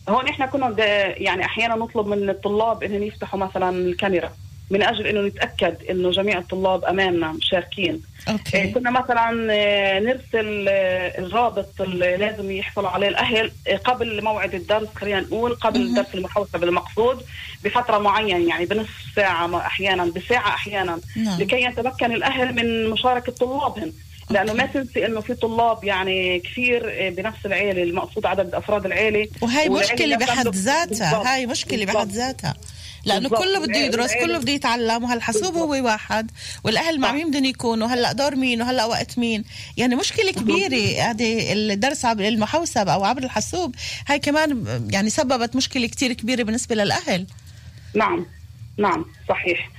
[0.10, 0.76] هون إحنا كنا
[1.18, 4.32] يعني أحيانا نطلب من الطلاب إنهم يفتحوا مثلا الكاميرا.
[4.70, 10.66] من أجل إنه نتأكد إنه جميع الطلاب أمامنا مشاركين آه، أوكي كنا مثلا آه، نرسل
[10.70, 13.52] آه، الرابط اللي لازم يحصلوا عليه الأهل
[13.86, 15.90] قبل موعد الدرس خلينا نقول قبل مهم.
[15.90, 17.22] الدرس المحوسب المقصود
[17.64, 21.40] بفترة معينة يعني بنصف ساعة أحيانا بساعة أحيانا نعم.
[21.40, 23.94] لكي يتمكن الأهل من مشاركة طلابهم
[24.30, 29.70] لأنه ما تنسي إنه في طلاب يعني كثير بنفس العيلة المقصود عدد أفراد العيلة وهي
[30.06, 31.34] لا بحد ذاتها.
[31.34, 32.12] هاي مشكلة بحد.
[32.12, 32.54] ذاتها
[33.08, 33.44] لأنه بالضبط.
[33.44, 35.56] كله بده يدرس كله بده يتعلم وهالحاسوب.
[35.56, 36.32] هو واحد.
[36.64, 37.12] والأهل مع.
[37.12, 37.88] مين بدهم يكونوا.
[37.88, 39.44] هلأ دور مين؟ وهلأ وقت مين؟
[39.78, 43.76] يعني مشكلة كبيرة هذه الدرس عبر المحوسب أو عبر الحاسوب
[44.08, 47.26] هاي كمان يعني سببت مشكلة كتير كبيرة بالنسبة للأهل.
[47.96, 48.26] نعم
[48.78, 49.70] نعم صحيح.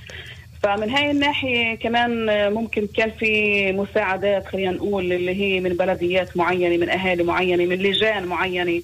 [0.63, 6.77] فمن هاي الناحية كمان ممكن كان في مساعدات خلينا نقول اللي هي من بلديات معينة
[6.77, 8.81] من أهالي معينة من لجان معينة.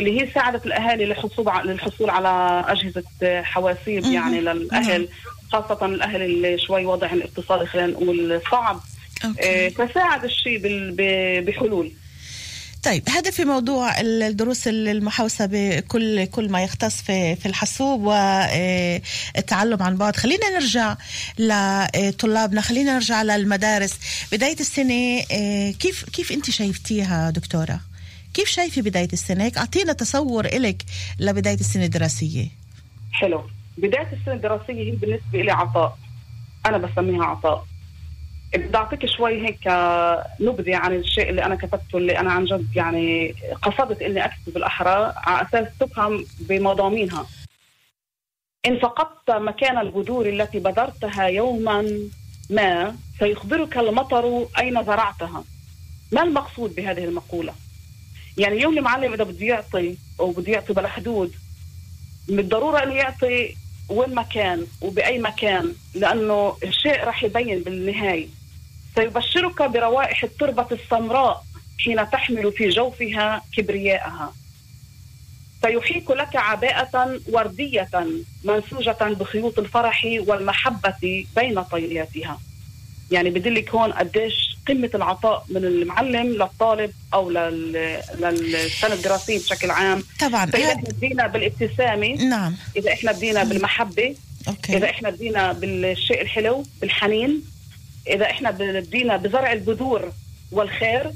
[0.00, 4.04] اللي هي ساعدت الأهالي للحصول للحصول على أجهزة آه، حواسيب.
[4.04, 5.08] يعني للأهل
[5.52, 8.80] خاصة الأهل اللي شوي وضعهم الاقتصادي خلينا نقول صعب.
[9.24, 9.70] آه، أوكي.
[9.70, 10.60] فساعد الشيء
[11.40, 11.92] بحلول.
[12.82, 19.96] طيب هذا في موضوع الدروس المحوسبة كل كل ما يختص في في الحاسوب والتعلم عن
[19.96, 20.16] بعد.
[20.16, 20.96] خلينا نرجع
[21.38, 23.94] لطلابنا خلينا نرجع للمدارس.
[24.32, 27.89] بداية السنة آه، كيف كيف أنت شايفتيها دكتورة؟
[28.40, 30.82] كيف شايفة بداية السنة هيك؟ أعطينا تصور إلك
[31.18, 32.48] لبداية السنة الدراسية.
[33.12, 33.44] حلو.
[33.78, 35.98] بداية السنة الدراسية هي بالنسبة لي عطاء.
[36.66, 37.66] أنا بسميها عطاء.
[38.54, 39.66] بدي أعطيك شوي هيك
[40.40, 45.12] نبذة عن الشيء اللي أنا كتبته اللي أنا عن جد يعني قصدت إني أكتب بالأحرى
[45.16, 47.26] على أساس تفهم بمضامينها.
[48.66, 51.84] إن فقدت مكان البذور التي بذرتها يوما
[52.50, 55.44] ما سيخبرك المطر أين زرعتها.
[56.12, 57.54] ما المقصود بهذه المقولة؟
[58.38, 61.32] يعني اليوم المعلم إذا بده يعطي أو بده يعطي بلا حدود
[62.28, 63.54] بالضرورة أنه يعطي
[63.88, 68.28] وين ما كان وبأي مكان لأنه الشيء راح يبين بالنهاية.
[68.94, 71.44] سيبشرك بروائح التربة السمراء
[71.84, 74.34] حين تحمل في جوفها كبرياءها
[75.62, 77.88] سيحيك لك عباءة وردية
[78.44, 82.40] منسوجة بخيوط الفرح والمحبة بين طياتها
[83.10, 90.02] يعني بدلك هون قديش قمة العطاء من المعلم للطالب أو لل- للسنة الدراسية بشكل عام.
[90.20, 90.44] طبعا.
[90.44, 92.08] هاد- إحنا بدينا بالابتسامة.
[92.24, 92.56] نعم.
[92.76, 94.14] إذا إحنا بدينا بالمحبة.
[94.48, 94.76] أوكي.
[94.76, 97.42] إذا إحنا بدينا بالشيء الحلو بالحنين.
[98.08, 100.12] إذا إحنا بدينا بزرع البذور
[100.52, 101.10] والخير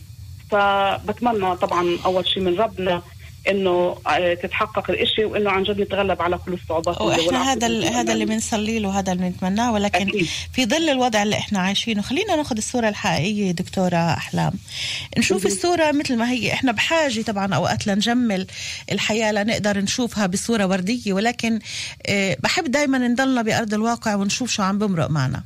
[0.50, 3.02] فبتمنى طبعا أول شيء من ربنا
[3.48, 8.12] إنه آه، تتحقق الإشي وإنه عن جد نتغلب على كل الصعوبات وإحنا هذا ال- هذا
[8.12, 8.24] اللي.
[8.24, 10.26] بنصلي له هذا اللي بنتمناه ولكن أكيد.
[10.52, 14.52] في ظل الوضع اللي إحنا عايشينه خلينا ناخذ الصورة الحقيقية دكتورة أحلام.
[15.18, 16.52] نشوف الصورة مثل ما هي.
[16.52, 18.46] إحنا بحاجة طبعا أوقات لنجمل
[18.92, 21.58] الحياة لنقدر نشوفها بصوره وردية ولكن
[22.06, 25.42] آه، بحب دائما نضلنا بأرض الواقع ونشوف شو عم بمرق معنا.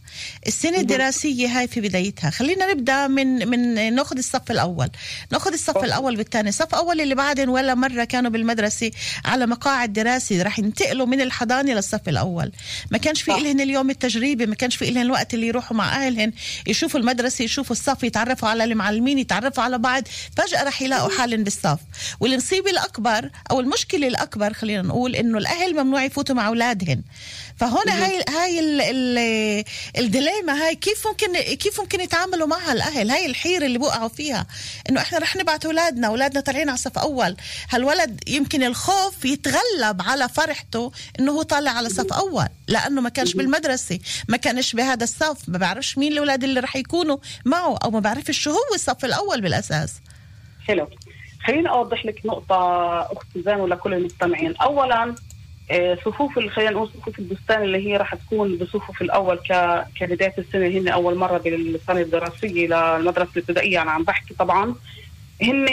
[0.46, 2.30] السنة الدراسية هاي في بدايتها.
[2.30, 4.88] خلينا نبدأ من من ناخذ الصف الأول.
[5.32, 8.90] ناخذ الصف الأول والثاني الصف الأول اللي بعدين ولا مرة كانوا بالمدرسة
[9.24, 12.52] على مقاعد دراسي رح ينتقلوا من الحضانة للصف الأول.
[12.90, 16.32] ما كانش في لهن اليوم التجريبي ما كانش في لهن الوقت اللي يروحوا مع أهلهن.
[16.66, 20.02] يشوفوا المدرسة يشوفوا الصف يتعرفوا على المعلمين يتعرفوا على بعض.
[20.36, 21.78] فجأة رح يلاقوا حالهم بالصف.
[22.20, 27.02] والمصيبه الأكبر أو المشكلة الأكبر خلينا نقول إنه الأهل ممنوع يفوتوا مع أولادهن.
[27.58, 29.64] فهون هاي هاي ال ال
[29.98, 34.46] الديليما هاي كيف ممكن كيف ممكن يتعاملوا معها الأهل؟ هاي الحيرة اللي بوقعوا فيها.
[34.90, 37.36] إنه إحنا رح نبعت أولادنا أولادنا طالعين على صف أول.
[37.70, 43.34] هالولد يمكن الخوف يتغلب على فرحته إنه هو طالع على صف أول لأنه ما كانش
[43.34, 48.00] بالمدرسة ما كانش بهذا الصف ما بعرفش مين الأولاد اللي رح يكونوا معه أو ما
[48.00, 49.94] بعرفش شو هو الصف الأول بالأساس.
[50.66, 50.88] حلو.
[51.46, 52.56] خليني أوضح لك نقطة
[53.00, 54.56] اخت سوزان ولكل المستمعين.
[54.56, 55.14] اولا
[56.04, 60.66] صفوف ال- خلينا نقول صفوف البستان اللي هي راح تكون بصفوف الأول ك كبدايه السنة
[60.66, 64.74] هن أول مرة بالسنه الدراسية للمدرسه الابتدائية أنا عم بحكي طبعا.
[65.42, 65.66] هن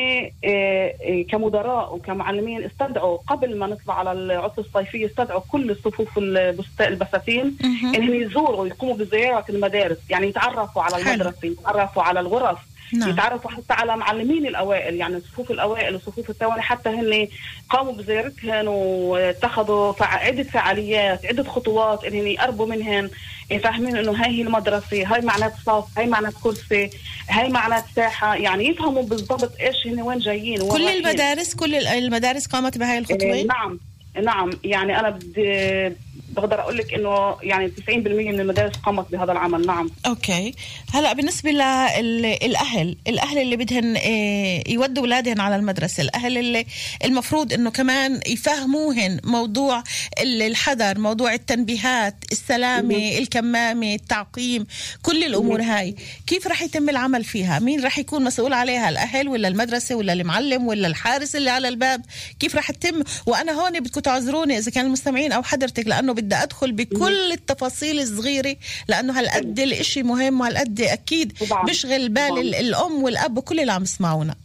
[0.45, 6.93] آه، آه، كمدراء وكمعلمين استدعوا قبل ما نطلع على العطلة الصيفية استدعوا كل صفوف البستان
[6.93, 7.57] البساتين
[7.95, 10.95] انهم يزوروا ويقوموا بزيارة المدارس يعني يتعرفوا على.
[11.13, 12.57] المدرسة يتعرفوا على الغرف.
[12.93, 13.09] نعم.
[13.09, 17.27] يتعرفوا حتى على معلمين الأوائل يعني الصفوف الأوائل وصفوف الثواني حتى هن
[17.69, 23.09] قاموا بزيارتهن واتخذوا فع- عدة فعاليات عدة خطوات انهم يقربوا منهن
[23.51, 26.89] يفهمين إنه هاي هي المدرسة هاي معنات صف هاي معنات كرسي
[27.29, 31.05] هاي معنات ساحة يعني يفهموا بالضبط إيش هن وين جايين وين كل رايحين.
[31.05, 33.79] المدارس كل المدارس قامت بهاي الخطوة إيه، نعم
[34.23, 35.91] نعم يعني أنا بدي
[36.29, 39.65] بقدر أقول لك إنه يعني 90% من المدارس قامت بهذا العمل.
[39.67, 39.89] نعم.
[40.05, 40.53] أوكي.
[40.93, 46.65] هلأ بالنسبة للاهل الأهل اللي بدهن آه، يودوا أولادهن على المدرسة الأهل اللي
[47.05, 49.83] المفروض إنه كمان يفهموهن موضوع
[50.21, 54.65] ال- الحذر موضوع التنبيهات السلامة الكمامة التعقيم
[55.01, 55.95] كل الأمور هاي.
[56.27, 60.67] كيف رح يتم العمل فيها؟ مين رح يكون مسؤول عليها؟ الأهل ولا المدرسة ولا المعلم
[60.67, 62.01] ولا الحارس اللي على الباب؟
[62.39, 66.71] كيف رح تتم؟ وأنا هون بدكم تعذروني إذا كان المستمعين أو حضرتك لأنه بدي أدخل
[66.71, 68.55] بكل التفاصيل الصغيرة
[68.87, 71.33] لأنه هالقد الإشي مهم وهالقد أكيد.
[71.67, 74.35] بشغل بال الأم والأب وكل اللي عم يسمعونا.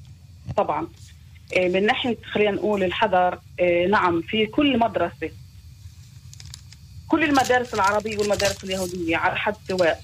[0.56, 0.88] طبعا.
[1.52, 5.30] إيه، من ناحية خلينا نقول الحذر إيه، نعم في كل مدرسة.
[7.08, 10.00] كل المدارس العربية والمدارس اليهودية على حد سواء.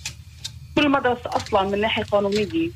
[0.77, 2.71] كل مدرسة أصلا من ناحية قانونية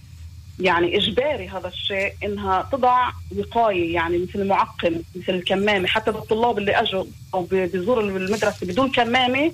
[0.60, 6.72] يعني إجباري هذا الشيء إنها تضع وقاية يعني مثل المعقم مثل الكمامه حتى الطلاب اللي
[6.80, 9.52] أجوا أو بيزوروا المدرسة بدون كمامة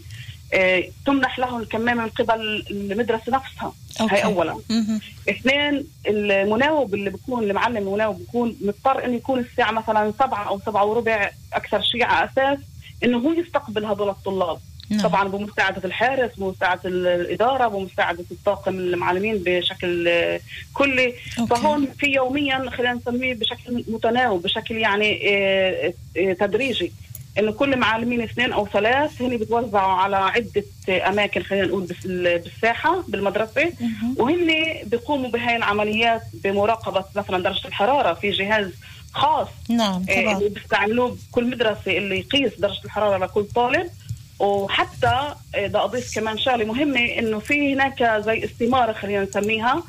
[0.53, 4.15] إيه، تمنح لهم الكمامة من قبل المدرسة نفسها أوكي.
[4.15, 5.01] هي اولا مهم.
[5.29, 10.85] اثنين المناوب اللي بيكون المعلم المناوب بيكون مضطر إنه يكون الساعة مثلا سبعة أو سبعة
[10.85, 12.59] وربع أكثر شيء على أساس
[13.05, 14.59] إنه هو يستقبل هذول الطلاب
[14.91, 15.01] نعم.
[15.01, 20.41] طبعا بمساعدة الحارس بمساعدة ال- الإدارة بمساعدة الطاقم المعلمين بشكل آه،
[20.75, 21.15] كلي.
[21.39, 21.55] أوكي.
[21.55, 26.93] فهون في يوميا خلينا نسميه بشكل متناوب بشكل يعني آه، آه، تدريجي
[27.39, 30.65] إنه كل معلمين اثنين أو ثلاث هن بتوزعوا على عدة
[31.09, 33.73] أماكن خلينا نقول بالساحة بالمدرسة.
[34.17, 34.47] وهن
[34.85, 38.15] بيقوموا بهاي العمليات بمراقبة مثلا درجة الحرارة.
[38.15, 38.71] في جهاز
[39.13, 43.91] خاص نعم آه، طبعا اللي بيستعملوه بكل مدرسة اللي يقيس درجة الحرارة لكل طالب.
[44.39, 49.83] وحتى بدي أضيف كمان شغلة مهمة إنه في هناك زي استمارة خلينا نسميها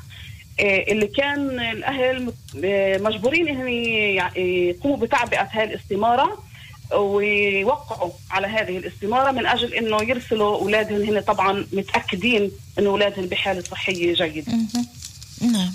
[0.59, 2.33] آه، اللي كان الأهل
[2.63, 3.67] آه، مجبورين إنهم
[4.37, 6.43] يقوموا بتعبئة هاي الاستمارة
[6.95, 13.61] ويوقعوا على هذه الاستمارة من أجل إنه يرسلوا أولادهم هن طبعا متأكدين إنه أولادهم بحالة
[13.61, 14.51] صحية جيدة.
[15.41, 15.73] نعم.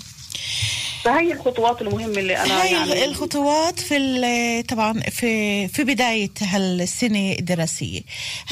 [1.03, 7.31] فهي الخطوات المهمة اللي أنا هاي يعني الخطوات في ال- طبعا في في بداية هالسنة
[7.39, 8.01] الدراسية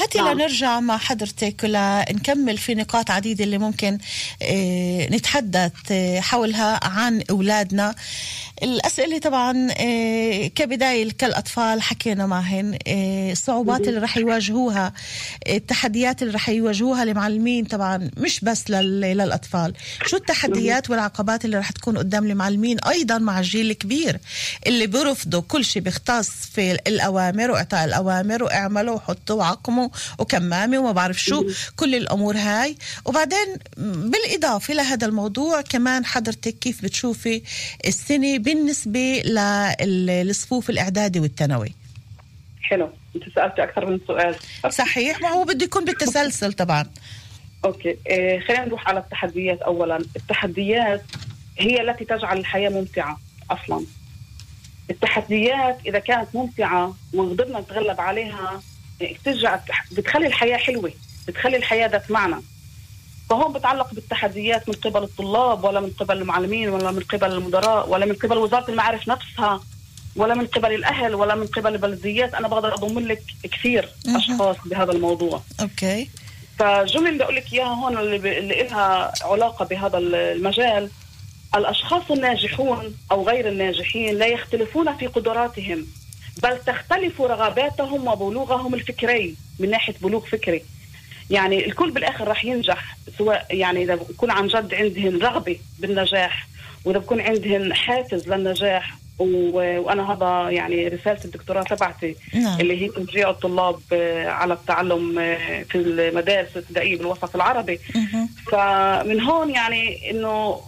[0.00, 0.28] هاتي نعم.
[0.38, 3.98] لنرجع مع حضرتك ولنكمل في نقاط عديدة اللي ممكن
[4.42, 7.94] آه، نتحدث آه، حولها عن أولادنا
[8.62, 14.92] الأسئلة طبعا آه، كبداية كالأطفال حكينا معهن آه، الصعوبات اللي رح يواجهوها
[15.48, 19.74] التحديات اللي رح يواجهوها المعلمين طبعا مش بس لل- للأطفال.
[20.06, 24.18] شو التحديات والعقبات اللي رح تكون قدام المعلمين أيضا مع الجيل الكبير
[24.66, 31.18] اللي بيرفضوا كل شيء بيختص في الأوامر وإعطاء الأوامر وإعملوا وحطوا وعقموا وكمامة وما بعرف
[31.22, 31.44] شو
[31.76, 32.76] كل الأمور هاي.
[33.04, 33.46] وبعدين
[33.76, 37.42] بالإضافة لهذا الموضوع كمان حضرتك كيف بتشوفي
[37.86, 41.74] السنة بالنسبة لل- للصفوف الإعدادي والثانوي.
[42.62, 42.90] حلو.
[43.16, 44.34] انت سالت أكثر من سؤال.
[44.72, 45.20] صحيح.
[45.20, 46.86] ما هو بده يكون بالتسلسل طبعا.
[47.64, 47.96] okay.
[48.06, 49.96] إيه خلينا نروح على التحديات اولا.
[50.16, 51.02] التحديات
[51.58, 53.86] هي التي تجعل الحياة ممتعة أصلا.
[54.90, 58.62] التحديات إذا كانت ممتعة وقدرنا نتغلب عليها
[59.00, 59.60] إيه، بترجع
[59.92, 60.92] بتخلي الحياة حلوة
[61.28, 62.36] بتخلي الحياة ذات معنى.
[63.32, 68.06] فهون بتعلق بالتحديات من قبل الطلاب ولا من قبل المعلمين ولا من قبل المدراء ولا
[68.06, 69.60] من قبل وزارة المعارف نفسها
[70.16, 72.34] ولا من قبل الأهل ولا من قبل البلديات.
[72.34, 73.88] أنا بقدر أضم لك كثير.
[74.06, 75.42] أشخاص بهذا الموضوع.
[75.60, 76.10] okay.
[76.58, 78.26] فالجمل اللي أقول لك إياها هون اللي, ب...
[78.26, 80.90] اللي لها علاقة بهذا المجال.
[81.54, 85.86] الأشخاص الناجحون أو غير الناجحين لا يختلفون في قدراتهم
[86.42, 90.62] بل تختلف رغباتهم وبلوغهم الفكري من ناحية بلوغ فكري.
[91.32, 96.46] يعني الكل بالآخر راح ينجح سواء يعني إذا بكون عن جد عندهم رغبة بالنجاح
[96.84, 102.60] وإذا بكون عندهم حافز للنجاح و- وأنا هذا يعني رسالة الدكتوراه تبعتي نعم.
[102.60, 108.28] اللي هي تشجيع الطلاب آه، على التعلم آه، في المدارس الابتدائيه بالوسط العربي مهم.
[108.52, 110.60] فمن هون يعني إنه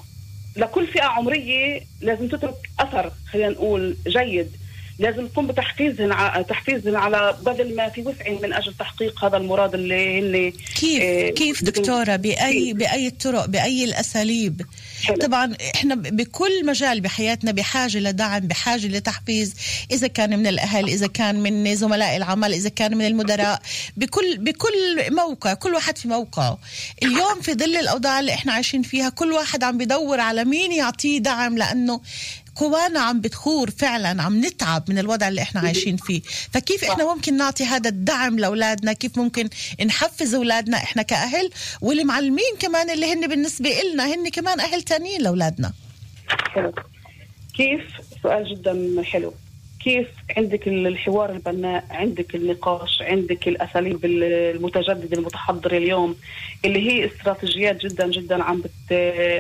[0.57, 4.51] لكل فئة عمرية لازم تترك أثر خلينا نقول جيد
[4.99, 9.75] لازم تقوم بتحفيزهم ع- تحفيزهم على بذل ما في وسعهم من أجل تحقيق هذا المراد
[9.75, 14.63] اللي هن كيف آه، كيف دكتورة؟ بأي بأي الطرق؟ بأي الأساليب؟
[15.05, 15.17] حلو.
[15.17, 19.55] طبعا إحنا بكل مجال بحياتنا بحاجة لدعم بحاجة لتحفيز
[19.91, 23.63] إذا كان من الأهل إذا كان من زملاء العمل إذا كان من المدراء
[23.97, 26.59] بكل بكل موقع كل واحد في موقعه.
[27.03, 31.19] اليوم في ظل الأوضاع اللي إحنا عايشين فيها كل واحد عم بدور على مين يعطيه
[31.19, 32.01] دعم لأنه
[32.57, 36.23] قوانا عم بتخور فعلا عم نتعب من الوضع اللي إحنا عايشين فيه.
[36.53, 39.49] فكيف إحنا ممكن نعطي هذا الدعم لأولادنا؟ كيف ممكن
[39.87, 45.73] نحفز أولادنا إحنا كأهل؟ والمعلمين كمان اللي هن بالنسبة لنا هن كمان أهل تانيين لأولادنا.
[46.55, 46.73] حلو.
[47.55, 47.81] كيف؟
[48.23, 49.35] سؤال جدا حلو.
[49.85, 56.17] كيف عندك الحوار البناء؟ عندك النقاش؟ عندك الأساليب المتجددة المتحضرة اليوم؟
[56.65, 58.93] اللي هي استراتيجيات جدا جدا عم بت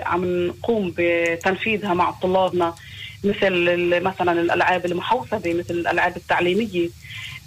[0.07, 2.75] عم نقوم بتنفيذها مع طلابنا.
[3.25, 6.89] مثل مثلا الألعاب المحوسبة مثل الألعاب التعليمية.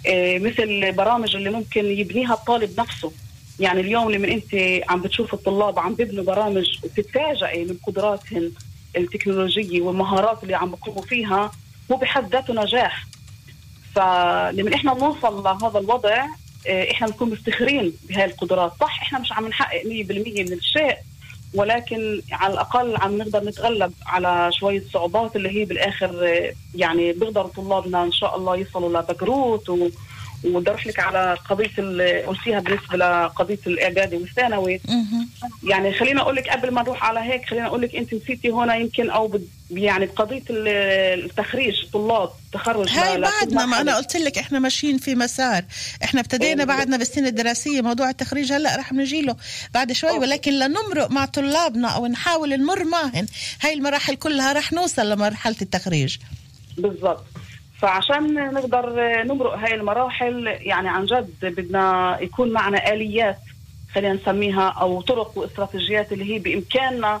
[0.06, 3.12] آه، مثل البرامج اللي ممكن يبنيها الطالب نفسه.
[3.60, 8.52] يعني اليوم لما أنت عم بتشوف الطلاب عم بيبنوا برامج وبتتفاجئي من قدراتهم
[8.96, 11.52] التكنولوجية والمهارات اللي عم بقوموا فيها
[11.92, 13.06] هو بحد ذاته نجاح.
[13.94, 16.26] فلما إحنا نوصل لهذا الوضع
[16.66, 18.72] آه، إحنا بنكون مفتخرين بهاي القدرات.
[18.80, 19.88] صح إحنا مش عم نحقق 100%
[20.42, 20.96] من الشيء
[21.54, 26.30] ولكن على الأقل عم نقدر نتغلب على شوية صعوبات اللي هي بالآخر
[26.74, 29.70] يعني بيقدروا طلابنا إن شاء الله يصلوا لبكروت
[30.44, 31.66] وبدي أروح لك على قضية
[32.26, 34.80] قلتيها بالنسبة لقضية الإعدادي والثانوي.
[35.64, 38.76] يعني خلينا أقول لك قبل ما نروح على هيك خلينا أقول لك أنت نسيتي هنا
[38.76, 40.68] يمكن أو بد- يعني بقضيه ال-
[41.24, 43.96] التخريج طلاب تخرج هاي بعدنا ما أنا.
[43.96, 45.64] قلت لك إحنا ماشيين في مسار
[46.04, 46.64] إحنا ابتدينا أيوة.
[46.64, 49.36] بعدنا بالسنه الدراسية موضوع التخريج هلأ رح نجي له
[49.74, 50.20] بعد شوي أوكي.
[50.20, 53.26] ولكن لنمرق مع طلابنا أو نحاول نمر معهم
[53.62, 56.16] هاي المراحل كلها رح نوصل لمرحلة التخريج
[56.78, 57.24] بالضبط
[57.78, 58.92] فعشان نقدر
[59.24, 63.38] نمرق هاي المراحل يعني عن جد بدنا يكون معنا آليات
[63.94, 67.20] خلينا نسميها أو طرق واستراتيجيات اللي هي بإمكاننا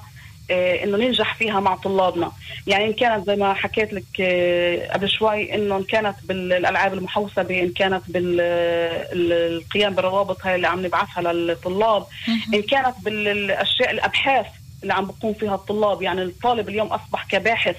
[0.50, 2.32] آه، إنه ننجح فيها مع طلابنا.
[2.66, 7.62] يعني إن كانت زي ما حكيت لك آه، قبل شوي إنه إن كانت بالألعاب المحوسبه
[7.62, 12.06] إن كانت بالقيام بالروابط هاي اللي عم نبعثها للطلاب
[12.54, 14.46] إن كانت بالأشياء الأبحاث
[14.82, 16.02] اللي عم بقوم فيها الطلاب.
[16.02, 17.76] يعني الطالب اليوم أصبح كباحث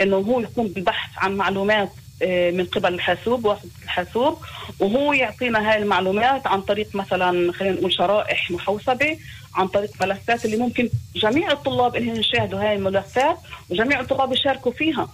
[0.00, 1.90] إنه هو يقوم بالبحث عن معلومات
[2.22, 4.38] من قبل الحاسوب واسطه الحاسوب
[4.80, 9.18] وهو يعطينا هاي المعلومات عن طريق مثلا خلينا نقول شرائح محوسبة
[9.54, 13.38] عن طريق ملفات اللي ممكن جميع الطلاب انهم يشاهدوا هاي الملفات
[13.70, 15.08] وجميع الطلاب يشاركوا فيها.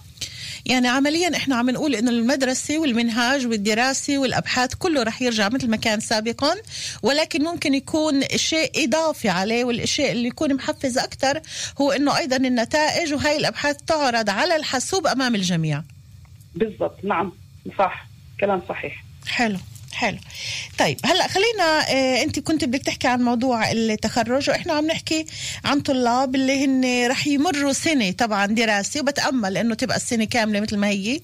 [0.65, 5.77] يعني عمليا إحنا عم نقول إنه المدرسة والمنهاج والدراسة والأبحاث كله رح يرجع مثل ما
[5.77, 6.55] كان سابقا
[7.03, 11.41] ولكن ممكن يكون شيء إضافي عليه والشيء اللي يكون محفز أكثر
[11.81, 15.83] هو إنه أيضا النتائج وهي الأبحاث تعرض على الحاسوب أمام الجميع.
[16.55, 17.31] بالضبط نعم
[17.77, 18.07] صح
[18.39, 19.03] كلام صحيح.
[19.27, 19.57] حلو.
[19.93, 20.17] حلو.
[20.79, 25.25] طيب هلأ خلينا آه انت كنت بدك تحكي عن موضوع التخرج وإحنا عم نحكي
[25.65, 30.77] عن طلاب اللي هن رح يمروا سنة طبعا دراسة وبتأمل إنه تبقى السنة كاملة مثل
[30.77, 31.21] ما هي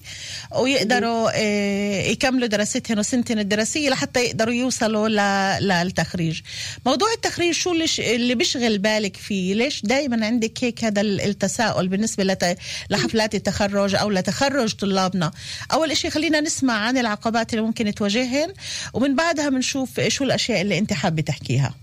[0.56, 6.40] ويقدروا آه يكملوا دراستهم وسنتهم الدراسية لحتى يقدروا يوصلوا ل- للتخريج.
[6.86, 12.24] موضوع التخريج شو اللي, بيشغل بالك فيه؟ ليش دائما عندك هيك هذا ال- التساؤل بالنسبة
[12.24, 12.58] لت...
[12.90, 15.30] لحفلات التخرج أو لتخرج طلابنا؟
[15.72, 18.52] أول شيء خلينا نسمع عن العقبات اللي ممكن تواجههن
[18.94, 21.74] ومن بعدها بنشوف شو الأشياء اللي أنت حابة تحكيها؟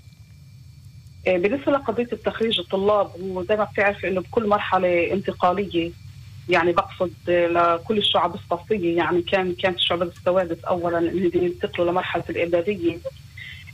[1.28, 5.91] آه، بالنسبة لقضية التخريج الطلاب هو زي ما بتعرف إنه بكل مرحلة انتقالية
[6.49, 12.97] يعني بقصد لكل الشعب الصفية يعني كان كانت الشعب السوادس اولا انهم ينتقلوا لمرحلة الاعداديه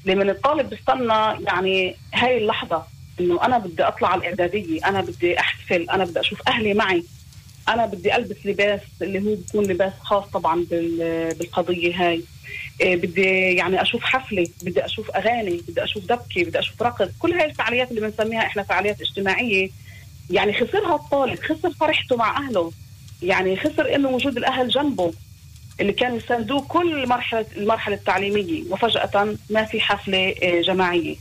[0.05, 1.13] لمن الطالب بيستنى
[1.47, 2.83] يعني هاي اللحظة
[3.19, 7.03] إنه أنا بدي أطلع على الاعداديه أنا بدي أحتفل أنا بدي أشوف أهلي معي
[7.69, 12.13] أنا بدي ألبس لباس اللي هو بيكون لباس خاص طبعا بال- بالقضية هاي.
[12.13, 12.21] إيه
[12.81, 17.07] بدي يعني أشوف حفلة بدي أشوف أغاني بدي أشوف دبكة بدي أشوف رقص.
[17.19, 19.69] كل هاي الفعاليات اللي بنسميها إحنا فعاليات اجتماعية
[20.29, 22.71] يعني خسرها الطالب خسر فرحته مع أهله.
[23.23, 25.13] يعني خسر إنه وجود الأهل جنبه
[25.79, 28.63] اللي كانوا يساندوه كل مرحله المرحلة التعليمية.
[28.69, 31.15] وفجأة ما في حفلة إيه، جماعية.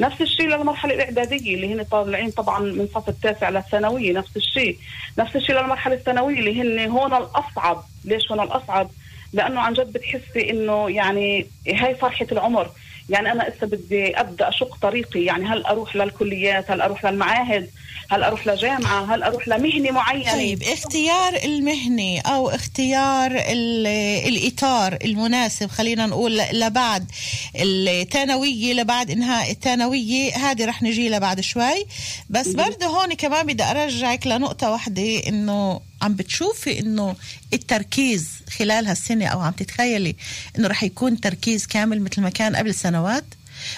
[0.00, 4.78] نفس الشيء للمرحلة الإعدادية اللي هن طالعين طبعا من صف التاسع للثانوية نفس الشيء.
[5.18, 7.84] نفس الشيء للمرحلة الثانوية اللي هن هون الأصعب.
[8.04, 8.90] ليش هون الأصعب؟
[9.34, 12.70] لأنه عن جد بتحسي إنه يعني هاي فرحة العمر.
[13.10, 15.24] يعني أنا إسا بدي أبدأ أشق طريقي.
[15.24, 17.70] يعني هل أروح للكليات؟ هل أروح للمعاهد؟
[18.10, 23.86] هل أروح لجامعة؟ هل أروح لمهنة معينة؟ طيب اختيار المهنة أو اختيار ال-
[24.28, 27.10] الإطار المناسب خلينا نقول لبعد
[27.56, 30.36] الثانوية لبعد إنهاء الثانوية.
[30.36, 31.86] هذه رح نجي لها بعد شوي.
[32.30, 37.16] بس برضه هون كمان بدي أرجعك لنقطة واحدة إنه عم بتشوفي إنه
[37.52, 38.28] التركيز
[38.58, 40.16] خلال هالسنة أو عم تتخيلي
[40.58, 43.24] إنه رح يكون تركيز كامل مثل ما كان قبل سنوات؟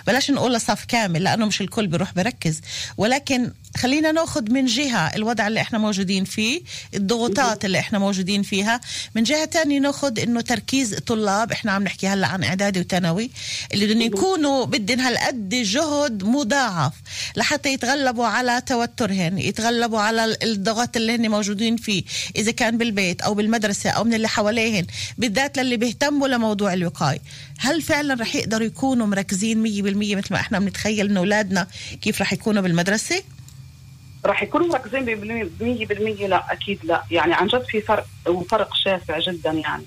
[0.07, 2.61] بلاش نقول صف كامل لأنه مش الكل بيروح بركز.
[2.97, 6.61] ولكن خلينا ناخذ من جهة الوضع اللي إحنا موجودين فيه
[6.95, 8.80] الضغوطات اللي إحنا موجودين فيها.
[9.14, 13.30] من جهة تانية ناخذ إنه تركيز طلاب إحنا عم نحكي هلأ عن إعدادي وثانوي
[13.74, 16.93] اللي بدهم يكونوا بدهم هالقد جهد مضاعف
[17.37, 22.05] لحتى يتغلبوا على توترهن يتغلبوا على ال- الضغط اللي هن موجودين فيه.
[22.37, 24.87] إذا كان بالبيت أو بالمدرسة أو من اللي حواليهن
[25.18, 27.18] بالذات للي بيهتموا لموضوع الوقاية.
[27.59, 31.66] هل فعلا رح يقدروا يكونوا مركزين 100% مثل ما إحنا بنتخيل إنه أولادنا
[32.02, 33.22] كيف رح يكونوا بالمدرسة؟
[34.24, 35.88] راح يكونوا مركزين ب
[36.20, 37.02] 100% لا أكيد لا.
[37.11, 39.84] يعني عن جد في فرق وفرق شاسع جدا يعني.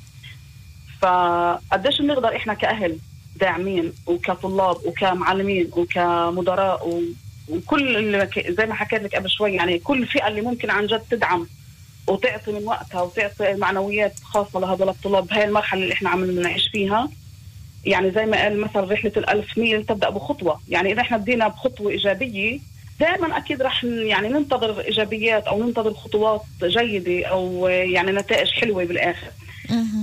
[1.02, 2.98] فقديش بنقدر إحنا كأهل
[3.36, 7.04] داعمين وكطلاب وكمعلمين وكمدراء.
[7.50, 11.02] وكل اللي زي ما حكيت لك قبل شوي يعني كل فئة اللي ممكن عن جد
[11.12, 11.48] تدعم
[12.08, 17.10] وتعطي من وقتها وتعطي معنويات خاصة لهذول الطلاب بهاي المرحلة اللي إحنا عم نعيش فيها.
[17.86, 20.60] يعني زي ما قال مثل رحلة الألف ميل تبدأ بخطوة.
[20.70, 22.60] يعني إذا إحنا بدينا بخطوة إيجابية
[23.00, 28.84] دائما أكيد رح يعني ننتظر إيجابيات أو ننتظر خطوات جيدة أو آه، يعني نتائج حلوة
[28.86, 29.28] بالآخر.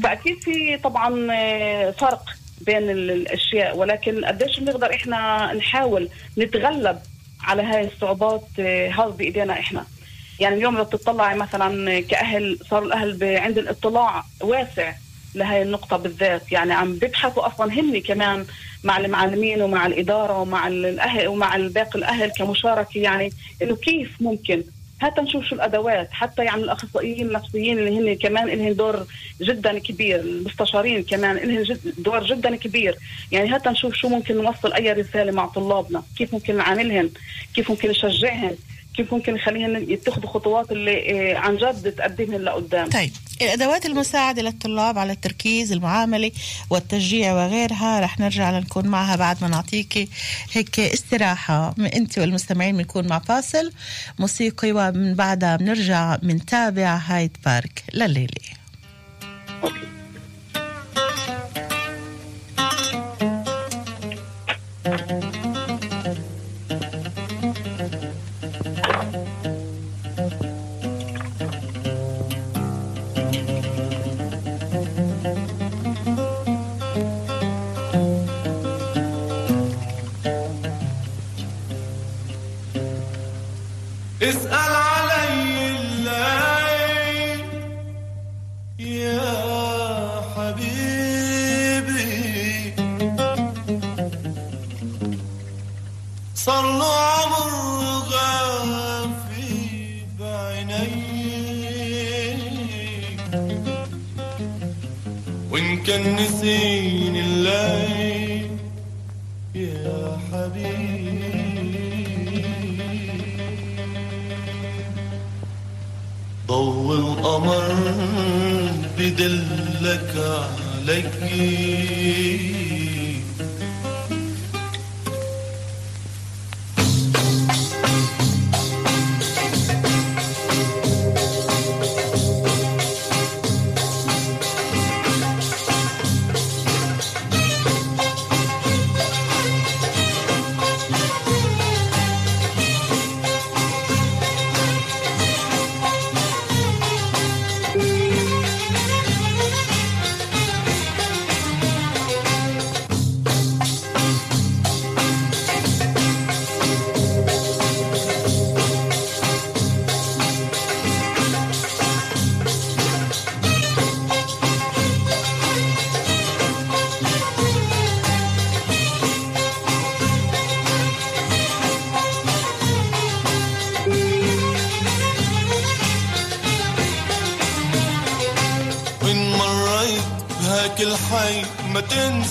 [0.03, 2.23] فأكيد في طبعا آه، فرق
[2.61, 3.77] بين ال- الأشياء.
[3.77, 6.09] ولكن قديش بنقدر إحنا نحاول
[6.39, 6.99] نتغلب
[7.43, 9.85] على هاي الصعوبات آه، هذا بإيدينا إحنا.
[10.41, 14.93] يعني اليوم لو بتطلعي مثلا كأهل صاروا الأهل عند الاطلاع واسع
[15.37, 16.53] لهي النقطة بالذات.
[16.53, 18.47] يعني عم بيبحثوا أصلا هن كمان
[18.85, 23.33] مع المعلمين ومع الإدارة ومع الأهل ومع باقي الأهل كمشاركة يعني
[23.63, 24.63] إنه كيف ممكن
[25.01, 29.07] حتى نشوف شو الأدوات حتى يعني الأخصائيين النفسيين اللي هن كمان لهم دور
[29.41, 32.97] جدا كبير المستشارين كمان لهم دور جدا كبير.
[33.33, 37.11] يعني حتى نشوف شو ممكن نوصل أي رسالة مع طلابنا كيف ممكن نعاملهم
[37.55, 38.57] كيف ممكن نشجعهم
[38.97, 42.89] كيف ممكن نخليهم يتخذوا خطوات اللي آه، عن جد تقدمهم لقدام.
[42.89, 43.11] طيب.
[43.43, 46.33] الأدوات المساعدة للطلاب على التركيز المعامله
[46.71, 50.09] والتشجيع وغيرها رح نرجع لنكون معها بعد ما نعطيكي
[50.53, 51.75] هيك استراحة.
[51.95, 53.73] أنت والمستمعين بنكون مع فاصل
[54.19, 58.57] موسيقي ومن بعدها بنرجع بنتابع هايد بارك لليلي.
[64.87, 65.26] اسأل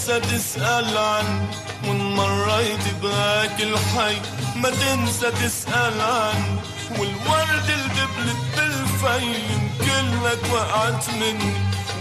[0.06, 1.47] تنسى تسأل عني
[1.88, 4.16] وإن مريت بهاك الحي.
[4.56, 6.60] ما تنسى تسأل عني
[6.99, 8.38] والورد اللي دبلت
[9.80, 11.53] كلك وقعت مني.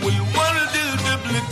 [0.03, 1.45] والورد اللي دبلت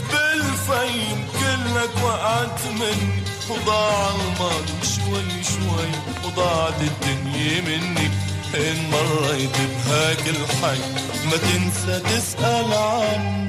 [1.41, 3.23] كلك وقعت مني.
[3.51, 5.91] وضاع الماضي شوي شوي
[6.25, 8.11] وضاعت الدنيا مني.
[8.55, 10.81] إن مريت بهاك الحي
[11.25, 13.42] ما تنسى تسأل عني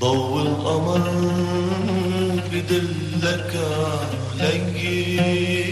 [0.00, 1.04] ضوء القمر
[2.52, 3.52] بدلك
[4.40, 5.65] علي.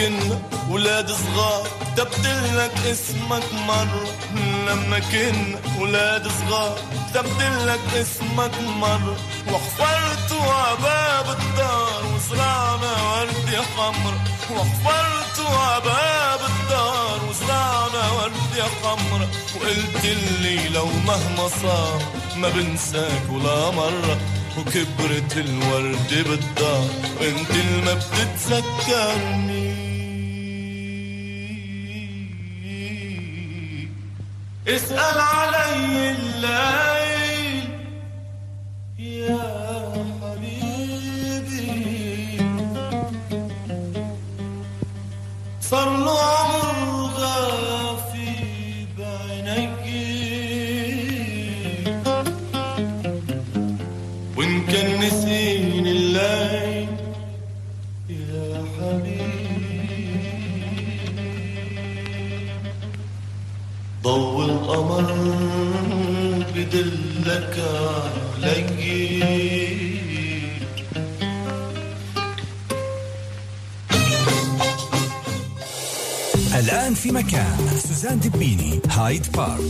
[0.00, 0.40] كنا
[0.70, 4.06] ولاد صغار كتبت لك اسمك مرة
[4.66, 6.78] لما كنا ولاد صغار
[7.10, 9.16] كتبت لك اسمك مرة
[9.52, 14.18] وحفرت عباب الدار وزرعنا وردة حمرا
[14.50, 20.04] وحفرت عباب الدار وزرعنا وردة حمرا وقلت
[20.40, 22.02] لي لو مهما صار
[22.36, 24.18] ما بنساك ولا مرة.
[24.58, 26.88] وكبرت الوردة بالدار.
[27.20, 29.59] وانت اللي ما بتتذكرني.
[34.74, 36.89] اسأل علي الليل
[76.54, 79.60] الآن في مكان سوزان دبيني هايد بارك.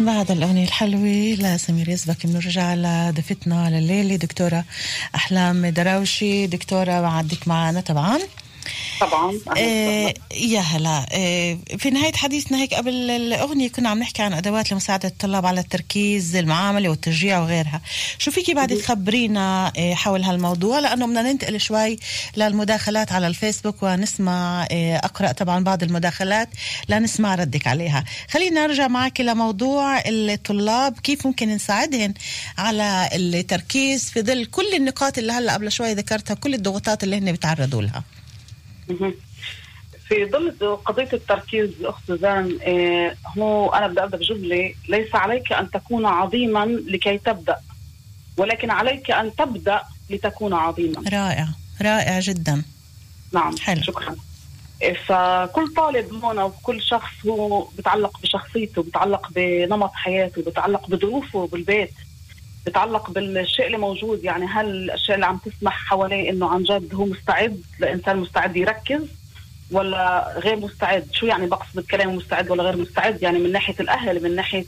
[0.00, 4.64] بعد الأغنية الحلوة لسمير يزبك بنرجع لضيفتنا لليلة دكتورة
[5.14, 6.46] أحلام دراوشي.
[6.46, 8.18] دكتورة بعدك معنا طبعا.
[9.06, 9.40] طبعا.
[9.56, 11.06] إيه يا هلا.
[11.12, 15.60] إيه في نهاية حديثنا هيك قبل الأغنية كنا عم نحكي عن أدوات لمساعدة الطلاب على
[15.60, 17.80] التركيز المعاملة والتشجيع وغيرها.
[18.18, 21.98] شو فيكي بعد تخبرينا إيه حول هالموضوع؟ لأنه بدنا ننتقل شوي
[22.36, 26.48] للمداخلات على الفيسبوك ونسمع أقرأ طبعا بعض المداخلات
[26.88, 28.04] لنسمع ردك عليها.
[28.30, 32.14] خلينا نرجع معك لموضوع الطلاب كيف ممكن نساعدهم
[32.58, 37.32] على التركيز في ظل كل النقاط اللي هلأ قبل شوي ذكرتها كل الضغوطات اللي هن
[37.32, 38.02] بيتعرضوا لها.
[40.08, 45.70] في ظل قضية التركيز أخت سوزان آه، هو أنا بدي أبدأ بجملة ليس عليك أن
[45.70, 47.56] تكون عظيما لكي تبدأ
[48.36, 51.02] ولكن عليك أن تبدأ لتكون عظيما.
[51.12, 51.48] رائع
[51.82, 52.62] رائع جدا.
[53.32, 53.82] نعم حلو.
[53.82, 54.16] شكرا.
[54.82, 61.92] إيه، فكل طالب هون وكل شخص هو بتعلق بشخصيته بتعلق بنمط حياته بتعلق بظروفه بالبيت.
[62.66, 64.24] بتعلق بالشيء اللي موجود.
[64.24, 69.02] يعني هل الاشياء اللي عم تسمح حواليه إنه عن جد هو مستعد؟ لانسان مستعد يركز
[69.70, 74.22] ولا غير مستعد؟ شو يعني بقصد بالكلام مستعد ولا غير مستعد؟ يعني من ناحية الأهل
[74.22, 74.64] من ناحية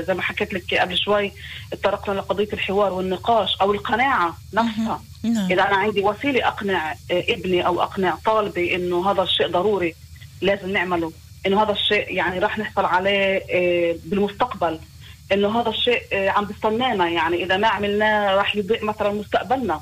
[0.00, 1.32] زي ما حكيت لك قبل شوي
[1.72, 5.02] اتطرقنا لقضية الحوار والنقاش أو القناعة نفسها.
[5.22, 5.50] نعم.
[5.52, 9.94] إذا أنا عندي وسيلة أقنع ابني أو أقنع طالبي إنه هذا الشيء ضروري
[10.40, 11.12] لازم نعمله
[11.46, 14.78] إنه هذا الشيء يعني راح نحصل عليه آه، بالمستقبل.
[15.32, 19.80] إنه هذا الشيء آه، عم بيستنانا يعني إذا ما عملناه راح يضيع مثلا مستقبلنا.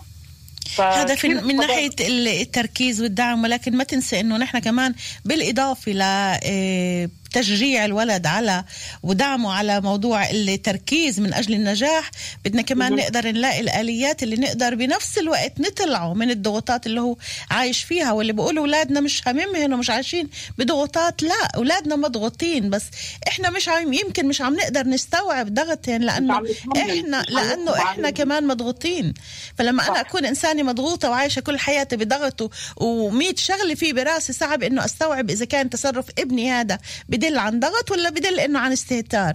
[0.78, 1.61] هذا في من
[2.01, 8.64] ال- التركيز والدعم ولكن ما تنسى إنه نحن كمان بالإضافة ل آه، تشجيع الولد على
[9.03, 12.11] ودعمه على موضوع التركيز من أجل النجاح
[12.45, 12.97] بدنا كمان.
[12.97, 17.16] نقدر نلاقي الآليات اللي نقدر بنفس الوقت نطلعه من الضغوطات اللي هو
[17.51, 20.28] عايش فيها واللي بيقولوا أولادنا مش هاممهم ومش عايشين
[20.59, 22.82] بضغوطات لا أولادنا مضغوطين بس
[23.28, 26.43] إحنا مش عم يمكن مش عم نقدر نستوعب ضغطهم لأنه
[26.76, 28.11] إحنا لأنه إحنا.
[28.11, 29.14] كمان مضغوطين
[29.59, 30.01] فلما أنا.
[30.01, 32.43] أكون إنسانة مضغوطة وعايشة كل حياتي بضغط
[32.80, 36.78] و100 شغلة في براسي صعب إنه أستوعب إذا كان تصرف ابني هذا
[37.25, 39.33] بدل عن ضغط ولا بدل إنه عن استهتار؟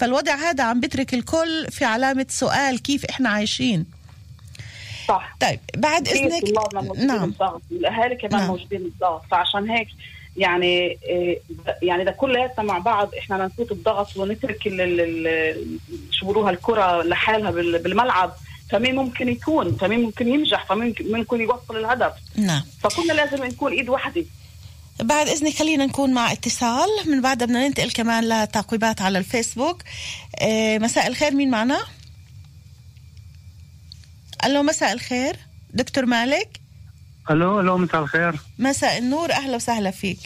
[0.00, 3.86] فالوضع هذا عم بترك الكل في علامة سؤال كيف إحنا عايشين.
[5.08, 5.36] صح.
[5.40, 6.44] طيب بعد اذنك
[6.96, 7.20] نعم.
[7.30, 8.46] بالضغط والاهالي كمان نعم.
[8.50, 9.22] موجودين بالضغط.
[9.30, 9.88] فعشان هيك
[10.36, 11.40] يعني إيه،
[11.82, 14.62] يعني ده كلياتنا مع بعض إحنا نفوت الضغط ونترك
[16.10, 18.32] شو بيقولوها الكرة لحالها بال- بالملعب.
[18.70, 22.62] فمين ممكن يكون؟ فمين ممكن ينجح؟ فمين ممكن يوصل الهدف؟ نعم.
[22.82, 24.24] فكلنا لازم نكون إيد واحدة
[25.00, 26.88] بعد إذنك خلينا نكون مع اتصال.
[27.06, 29.82] من بعدها بدنا ننتقل كمان لتعقيبات على الفيسبوك.
[30.40, 31.80] آه، مساء الخير مين معنا؟
[34.44, 35.36] ألو مساء الخير.
[35.74, 36.60] دكتور مالك؟
[37.30, 38.40] ألو ألو مساء الخير.
[38.58, 40.18] مساء النور أهلا وسهلا فيك.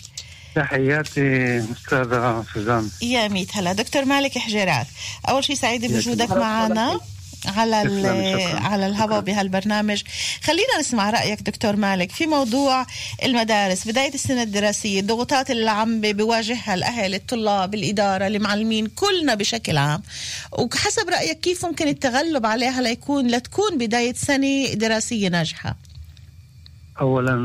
[0.54, 2.90] تحياتي أستاذة سوزان.
[3.02, 3.72] يا ميت هلا.
[3.72, 4.86] دكتور مالك حجيرات.
[5.28, 6.30] أول شيء سعيدة بوجودك.
[6.30, 7.00] معنا.
[7.46, 7.76] على.
[8.64, 9.20] على الهواء.
[9.20, 10.02] بهالبرنامج.
[10.44, 12.86] خلينا نسمع رأيك دكتور مالك في موضوع
[13.24, 19.76] المدارس بداية السنة الدراسية الضغوطات اللي عم بي- بيواجهها الأهل الطلاب الإدارة المعلمين كلنا بشكل
[19.76, 20.02] عام.
[20.52, 25.76] وحسب رأيك كيف ممكن التغلب عليها ليكون لتكون بداية سنة دراسية ناجحة؟
[27.00, 27.36] اولا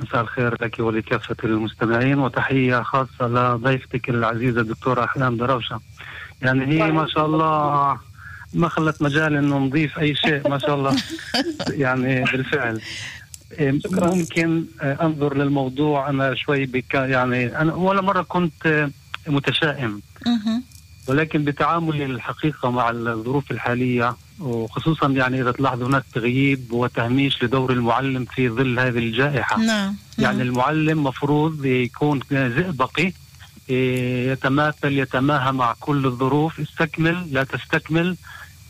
[0.00, 5.80] مساء الخير لك ولكافة المستمعين وتحية خاصة لضيفتك العزيزة الدكتورة أحلام دروشة.
[6.42, 7.98] يعني هي ما شاء الله
[8.54, 10.96] ما خلت مجال إنه نضيف أي شيء ما شاء الله.
[11.84, 12.80] يعني بالفعل.
[13.58, 16.10] إيه، ممكن آه، أنظر للموضوع.
[16.10, 18.90] أنا شوي بك يعني أنا ولا مرة كنت آه،
[19.26, 20.02] متشائم.
[21.06, 28.24] ولكن بتعاملي الحقيقة مع الظروف الحالية وخصوصا يعني إذا تلاحظ هناك تغييب وتهميش لدور المعلم
[28.24, 29.58] في ظل هذه الجائحة.
[29.60, 33.12] نعم يعني المعلم مفروض يكون زئبقي
[33.70, 36.60] إيه، يتماثل يتماهى مع كل الظروف.
[36.60, 38.16] استكمل لا تستكمل.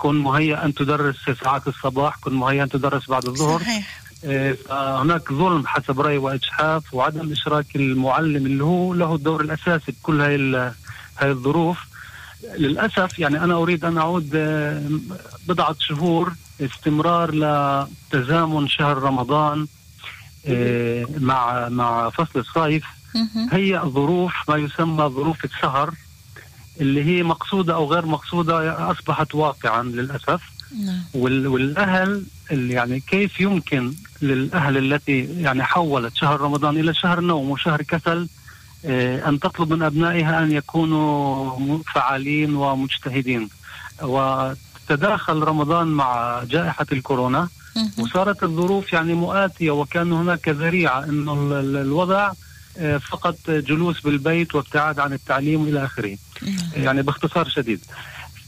[0.02, 3.60] كن مهيئ أن تدرس ساعات الصباح كن مهيئ أن تدرس بعد الظهر.
[3.60, 4.00] صحيح.
[4.24, 10.20] إيه، فهناك ظلم حسب رأيي وإجحاف وعدم إشراك المعلم اللي هو له الدور الأساسي بكل
[10.20, 10.36] هاي
[11.18, 11.78] هاي الظروف.
[12.58, 14.82] للأسف يعني أنا أريد أن أعود آه،
[15.48, 19.66] بضعة شهور استمرار لتزامن شهر رمضان
[20.46, 22.84] آه، مع مع فصل الصيف.
[23.52, 25.94] هي ظروف ما يسمى ظروف السهر.
[26.80, 30.40] اللي هي مقصودة أو غير مقصودة أصبحت واقعا للأسف.
[30.84, 31.00] نعم.
[31.14, 33.92] وال- والأهل اللي يعني كيف يمكن
[34.22, 38.28] للأهل التي يعني حولت شهر رمضان إلى شهر نوم وشهر كسل
[38.84, 43.48] آه، أن تطلب من أبنائها أن يكونوا فعالين ومجتهدين.
[44.02, 47.48] وتداخل رمضان مع جائحة الكورونا.
[47.98, 50.48] وصارت الظروف يعني مؤاتية وكان هناك
[51.04, 52.32] ال- ال- الوضع
[53.10, 56.18] فقط جلوس بالبيت وابتعاد عن التعليم إلى آخره.
[56.76, 57.80] يعني باختصار شديد.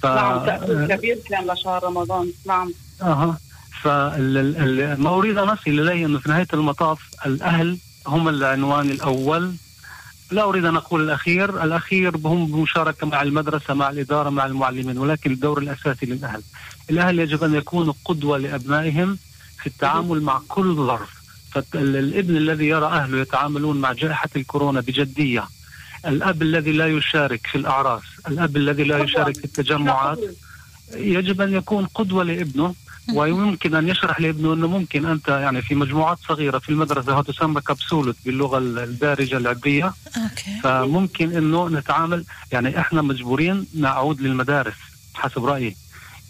[0.02, 0.06] ف...
[0.06, 2.32] نعم تأثير كبير كان لشهر رمضان.
[2.46, 2.72] نعم.
[3.02, 3.38] أها.
[3.82, 9.54] فما أريد أن أصل إليه أنه في نهاية المطاف الأهل هم العنوان الأول.
[10.30, 15.32] لا أريد أن أقول الأخير، الأخير هم بمشاركة مع المدرسة مع الإدارة مع المعلمين ولكن
[15.32, 16.42] الدور الأساسي للأهل.
[16.90, 19.18] الأهل يجب أن يكونوا قدوة لأبنائهم
[19.60, 21.23] في التعامل مع كل ظرف.
[21.54, 25.44] فالابن الذي يرى أهله يتعاملون مع جائحة الكورونا بجدية.
[26.06, 30.18] الأب الذي لا يشارك في الأعراس، الأب الذي لا يشارك في التجمعات.
[30.94, 32.74] يجب أن يكون قدوة لابنه
[33.14, 38.14] ويمكن أن يشرح لابنه أنه ممكن أنت يعني في مجموعات صغيرة في المدرسة تسمى كبسولة
[38.24, 39.92] باللغة الدارجه العبريه
[40.62, 44.74] فممكن إنه نتعامل يعني إحنا مجبورين نعود للمدارس
[45.14, 45.76] حسب رأيي.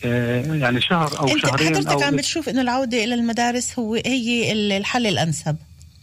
[0.02, 5.06] يعني شهر أو أنت شهرين حضرتك عم بتشوف إنه العودة إلى المدارس هو هي الحل
[5.06, 5.56] الأنسب؟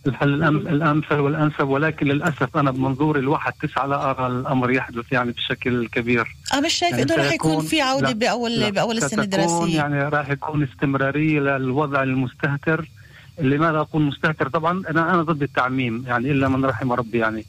[0.07, 5.87] الحل الأمثل والأنسب ولكن للأسف أنا بمنظوري الواحد تسعى لا أرى الأمر يحدث يعني بشكل
[5.87, 6.35] كبير.
[6.53, 9.75] آه مش شايف يعني إنه رح يكون في عودة لا، باول لا، بأول السنة الدراسية.
[9.77, 12.89] يعني راح يكون استمرارية للوضع المستهتر.
[13.41, 17.45] لماذا أقول مستهتر؟ طبعا أنا أنا ضد التعميم يعني إلا من رحم ربي يعني.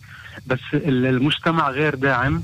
[0.46, 2.42] بس ال- المجتمع غير داعم.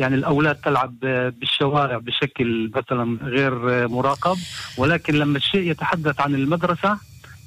[0.00, 1.00] يعني الأولاد تلعب
[1.40, 4.36] بالشوارع بشكل مثلا غير مراقب
[4.78, 6.98] ولكن لما الشيء يتحدث عن المدرسة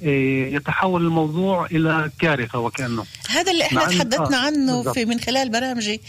[0.04, 3.04] يتحول الموضوع إلى كارثة وكأنه.
[3.28, 4.94] هذا اللي إحنا تحدثنا آه، عنه بالضبط.
[4.94, 6.00] في من خلال برامجي.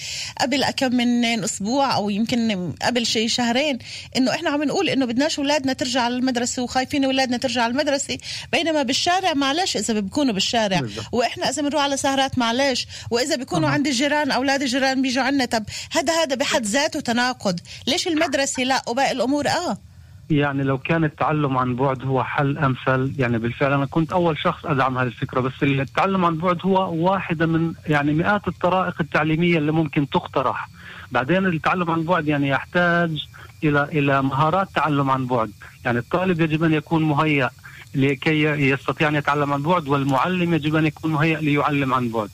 [0.41, 3.79] قبل كم من أسبوع أو يمكن قبل شيء شهرين
[4.17, 8.17] إنه إحنا عم نقول إنه بدناش أولادنا ترجع على المدرسة وخايفين أولادنا ترجع على المدرسة.
[8.51, 10.79] بينما بالشارع معلش إذا بيكونوا بالشارع.
[10.79, 11.05] بالضبط.
[11.11, 12.87] وإحنا إذا بنروح على سهرات معلش.
[13.11, 13.69] وإذا بيكونوا.
[13.69, 17.59] عند الجيران أولاد الجيران بيجوا عنا طب هذا هذا بحد ذاته تناقض.
[17.87, 19.77] ليش المدرسة لا؟ وباقي الأمور آه.
[20.29, 24.65] يعني لو كان التعلم عن بعد هو حل أمثل يعني بالفعل أنا كنت أول شخص
[24.65, 29.71] أدعم هذه الفكرة بس التعلم عن بعد هو واحدة من يعني مئات الطرائق التعليمية اللي
[29.71, 30.69] ممكن تقترح.
[31.11, 33.27] بعدين التعلم عن بعد يعني يحتاج
[33.63, 35.51] إلى إلى مهارات تعلم عن بعد.
[35.85, 37.49] يعني الطالب يجب أن يكون مهيأ
[37.95, 42.29] لكي يستطيع أن يتعلم عن بعد والمعلم يجب أن يكون مهيأ ليعلم عن بعد.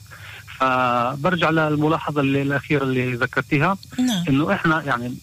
[0.58, 4.24] فبرجع للملاحظة الأخيرة اللي ذكرتيها نعم.
[4.28, 5.14] إنه إحنا يعني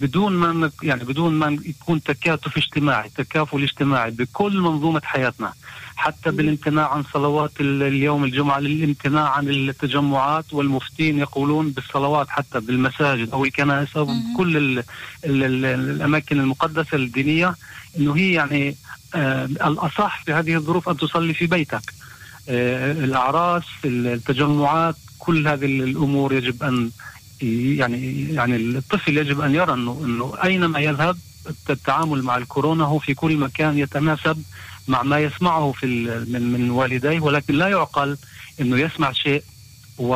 [0.00, 5.52] بدون ما يعني بدون ما يكون تكاتف اجتماعي تكافل اجتماعي بكل منظومة حياتنا
[5.96, 13.30] حتى بالامتناع عن صلوات ال- اليوم الجمعة للامتناع عن التجمعات والمفتين يقولون بالصلوات حتى بالمساجد
[13.30, 14.78] أو الكنائس أو كل ال
[15.24, 17.54] ال ال الأماكن المقدسة الدينية
[17.98, 18.76] إنه هي يعني
[19.14, 21.82] آه الأصح في هذه الظروف أن تصلي في بيتك.
[22.48, 26.90] آه الأعراس التجمعات كل هذه الأمور يجب أن
[27.42, 31.16] يعني يعني الطفل يجب أن يرى أنه أنه أينما يذهب
[31.70, 34.42] التعامل مع الكورونا هو في كل مكان يتناسب
[34.88, 35.86] مع ما يسمعه في
[36.28, 38.16] من من والديه ولكن لا يعقل
[38.60, 39.42] أنه يسمع شيء
[39.98, 40.14] و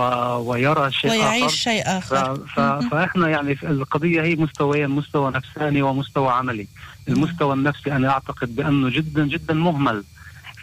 [0.51, 1.55] ويرى شيء ويعيش آخر.
[1.55, 1.87] شيء ف...
[1.89, 2.61] اخر ف...
[2.61, 6.66] فإحنا يعني في القضية هي مستويين مستوى نفساني ومستوى عملي.
[7.09, 10.05] المستوى النفسي أنا أعتقد بأنه جدا جدا مهمل.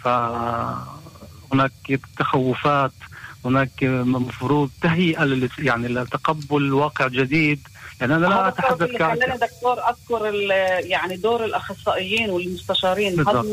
[0.03, 1.72] فهناك
[2.18, 2.91] تخوفات
[3.46, 5.50] هناك مفروض تهيئة.
[5.60, 7.60] يعني لتقبل واقع جديد.
[8.02, 10.26] يعني أنا لا أتحدث خلاني دكتور أذكر
[10.86, 13.46] يعني دور الأخصائيين والمستشارين بالضبط.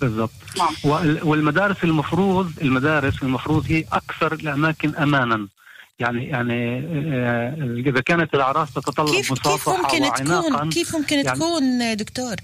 [0.00, 0.30] بالضبط.
[0.58, 0.74] نعم.
[0.84, 5.48] وال- والمدارس المفروض المدارس المفروض هي أكثر الأماكن امانا.
[5.98, 6.78] يعني يعني
[7.14, 7.54] آه،
[7.86, 12.34] إذا كانت الأعراس تتطلب كيف كيف مصافحة ممكن تكون كيف ممكن يعني- تكون دكتور؟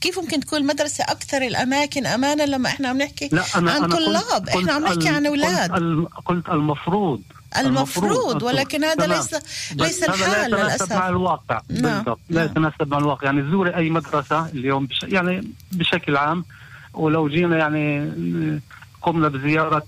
[0.00, 3.92] كيف ممكن تكون المدرسة أكثر الأماكن امانا لما إحنا عم نحكي لا أنا عن قلت-
[3.96, 5.70] طلاب؟ إحنا عم قلت نحكي عن أولاد.
[5.70, 7.20] قلت, ال- قلت المفروض.
[7.58, 9.10] المفروض ولكن هذا تمام.
[9.18, 9.34] ليس
[9.74, 11.60] ليس هذا لا الحال يتناسب مع الواقع.
[11.70, 12.18] نعم، بالضبط.
[12.30, 12.50] لا نعم.
[12.50, 13.24] يتناسب مع الواقع.
[13.26, 15.02] يعني زوري أي مدرسة اليوم بش...
[15.02, 16.44] يعني بشكل عام
[16.94, 18.12] ولو جينا يعني
[19.02, 19.86] قمنا بزيارة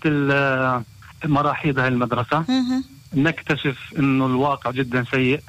[1.24, 2.44] مراحيض هذه المدرسة.
[3.14, 5.40] نكتشف إنه الواقع جدا سيء.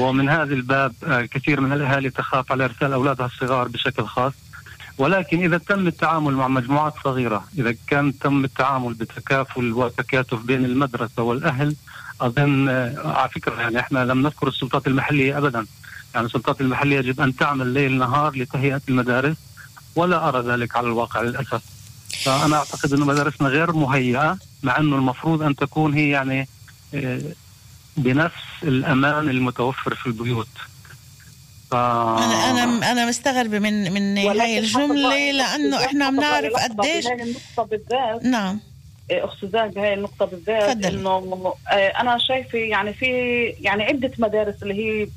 [0.00, 4.32] ومن هذا الباب آه، كثير من الأهالي تخاف على إرسال أولادها الصغار بشكل خاص.
[4.98, 11.22] ولكن إذا تم التعامل مع مجموعات صغيرة إذا كان تم التعامل بتكافل وتكاتف بين المدرسة
[11.22, 11.76] والأهل
[12.20, 15.66] أظن آه، على فكرة يعني إحنا لم نذكر السلطات المحلية ابدا.
[16.14, 19.36] يعني السلطات المحلية يجب أن تعمل ليل نهار لتهيئة المدارس
[19.96, 21.62] ولا أرى ذلك على الواقع للأسف.
[22.24, 26.48] فأنا أعتقد إنه مدارسنا غير مهيئة مع إنه المفروض أن تكون هي يعني
[27.96, 30.48] بنفس الأمان المتوفر في البيوت.
[31.70, 31.74] ف...
[31.74, 37.04] أنا أنا أنا مستغربة من من هاي الجملة لأنه إحنا عم حتى نعرف لحظة قديش
[37.04, 38.24] بهاي النقطة بالذات.
[38.24, 38.60] نعم.
[39.10, 39.24] إيه،
[39.70, 39.94] بهاي
[40.26, 40.84] بالذات.
[40.84, 43.06] إنه آه، أنا شايفة يعني في
[43.60, 45.08] يعني عدة مدارس اللي هي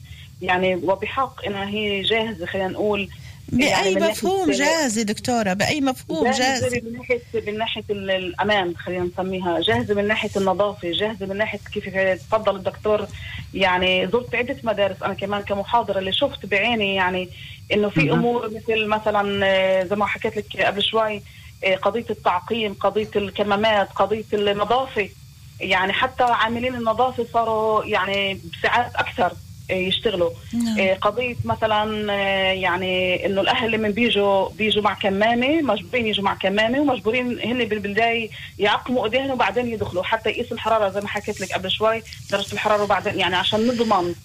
[0.41, 3.09] يعني وبحق إنها هي جاهزة خلينا نقول
[3.52, 8.74] يعني ناحية- مفهوم جاهزه دكتورة؟ بأي مفهوم جاهزة جاهزه من ناحية من ناحية ال- الأمان
[8.78, 9.60] خلينا نسميها.
[9.60, 11.89] جاهزة من ناحية النظافة جاهزة من ناحية كيف
[12.30, 13.08] تفضل الدكتور.
[13.54, 15.04] يعني زرت عدة مدارس.
[15.04, 17.30] أنا كمان كمحاضرة اللي شفت بعيني يعني
[17.74, 18.20] إنه في مهم.
[18.20, 21.22] أمور مثل مثلا آه، زي ما حكيت لك قبل شوي
[21.64, 25.10] آه، قضية التعقيم قضية الكمامات قضية النظافة.
[25.60, 29.34] يعني حتى عاملين النظافة صاروا يعني بساعات أكثر.
[29.76, 30.30] يشتغلوا.
[30.53, 30.80] نعم.
[30.80, 36.34] آه، قضية مثلا آه، يعني إنه الأهل لما بيجوا بيجوا مع كمامة مجبورين يجوا مع
[36.36, 40.03] كمامة ومجبورين هن بالبداية يعقموا ايديهم وبعدين يدخلوا.
[40.03, 44.15] حتى يقيسوا الحرارة زي ما حكيت لك قبل شوي درجة الحرارة وبعدين يعني عشان نضمن.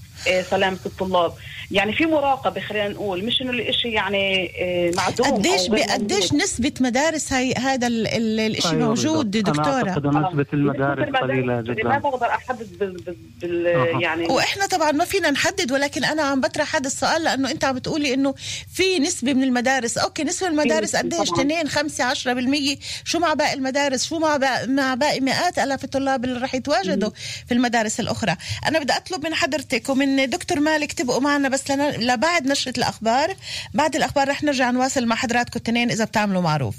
[0.50, 1.32] سلامة الطلاب.
[1.70, 5.60] يعني في مراقبة خلينا نقول مش إنه الإشي يعني آه، معدوم قديش
[5.90, 6.32] قديش.
[6.32, 9.58] نسبة مدارس هاي هذا ال- ال- الإشي أيوة موجود بالضبط.
[9.58, 11.88] أنا أعتقد دكتورة أن نسبة المدارس قليلة للمدارس، جدا.
[11.88, 13.66] ما بقدر أحدد بال, بال.
[14.02, 17.74] يعني وإحنا طبعا ما فينا نحدد ولكن أنا عم بطرح هذا السؤال لأنه أنت عم
[17.74, 18.34] بتقولي إنه
[18.74, 19.98] في نسبة من المدارس.
[19.98, 21.40] أوكي نسبة من المدارس قديش؟ طبعاً.
[21.42, 26.24] 2 5 10% شو مع باقي المدارس؟ شو مع باقي مع باقي مئات آلاف الطلاب
[26.24, 27.10] اللي رح يتواجدوا
[27.48, 28.36] في المدارس الأخرى؟
[28.68, 33.36] أنا بدي أطلب من حضرتك ومن دكتور مالك تبقوا معنا بس لنا لبعد نشرة الأخبار.
[33.74, 36.76] بعد الأخبار رح نرجع نواصل مع حضراتكم التنين إذا بتعملوا معروف.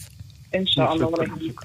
[0.56, 1.12] إن شاء الله.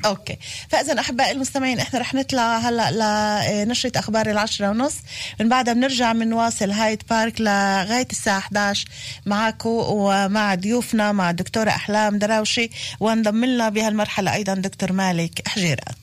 [0.06, 0.38] okay.
[0.70, 4.94] فاذا أحبائي المستمعين إحنا رح نطلع هلأ لنشره أخبار العشرة ونص.
[5.40, 8.88] من بعدها بنرجع بنواصل هايد بارك لغاية الساعة 11
[9.26, 16.02] معكم ومع ضيوفنا مع الدكتوره أحلام دراوشي وانضم لنا بهالمرحلة أيضا دكتور مالك حجيرات.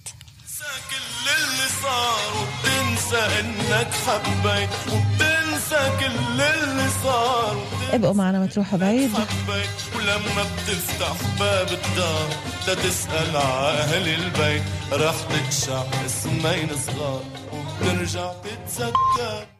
[0.89, 5.28] كل اللي صار وبتنسى إنك حبيت
[5.77, 7.57] كل اللي صار.
[7.91, 9.11] ابقوا معنا ما تروحوا بعيد.
[9.95, 12.29] ولما بتفتح باب الدار
[12.67, 14.63] لتسأل على أهل البيت.
[14.93, 19.58] رح تكشع اسمين صغار وبترجع تتذكر.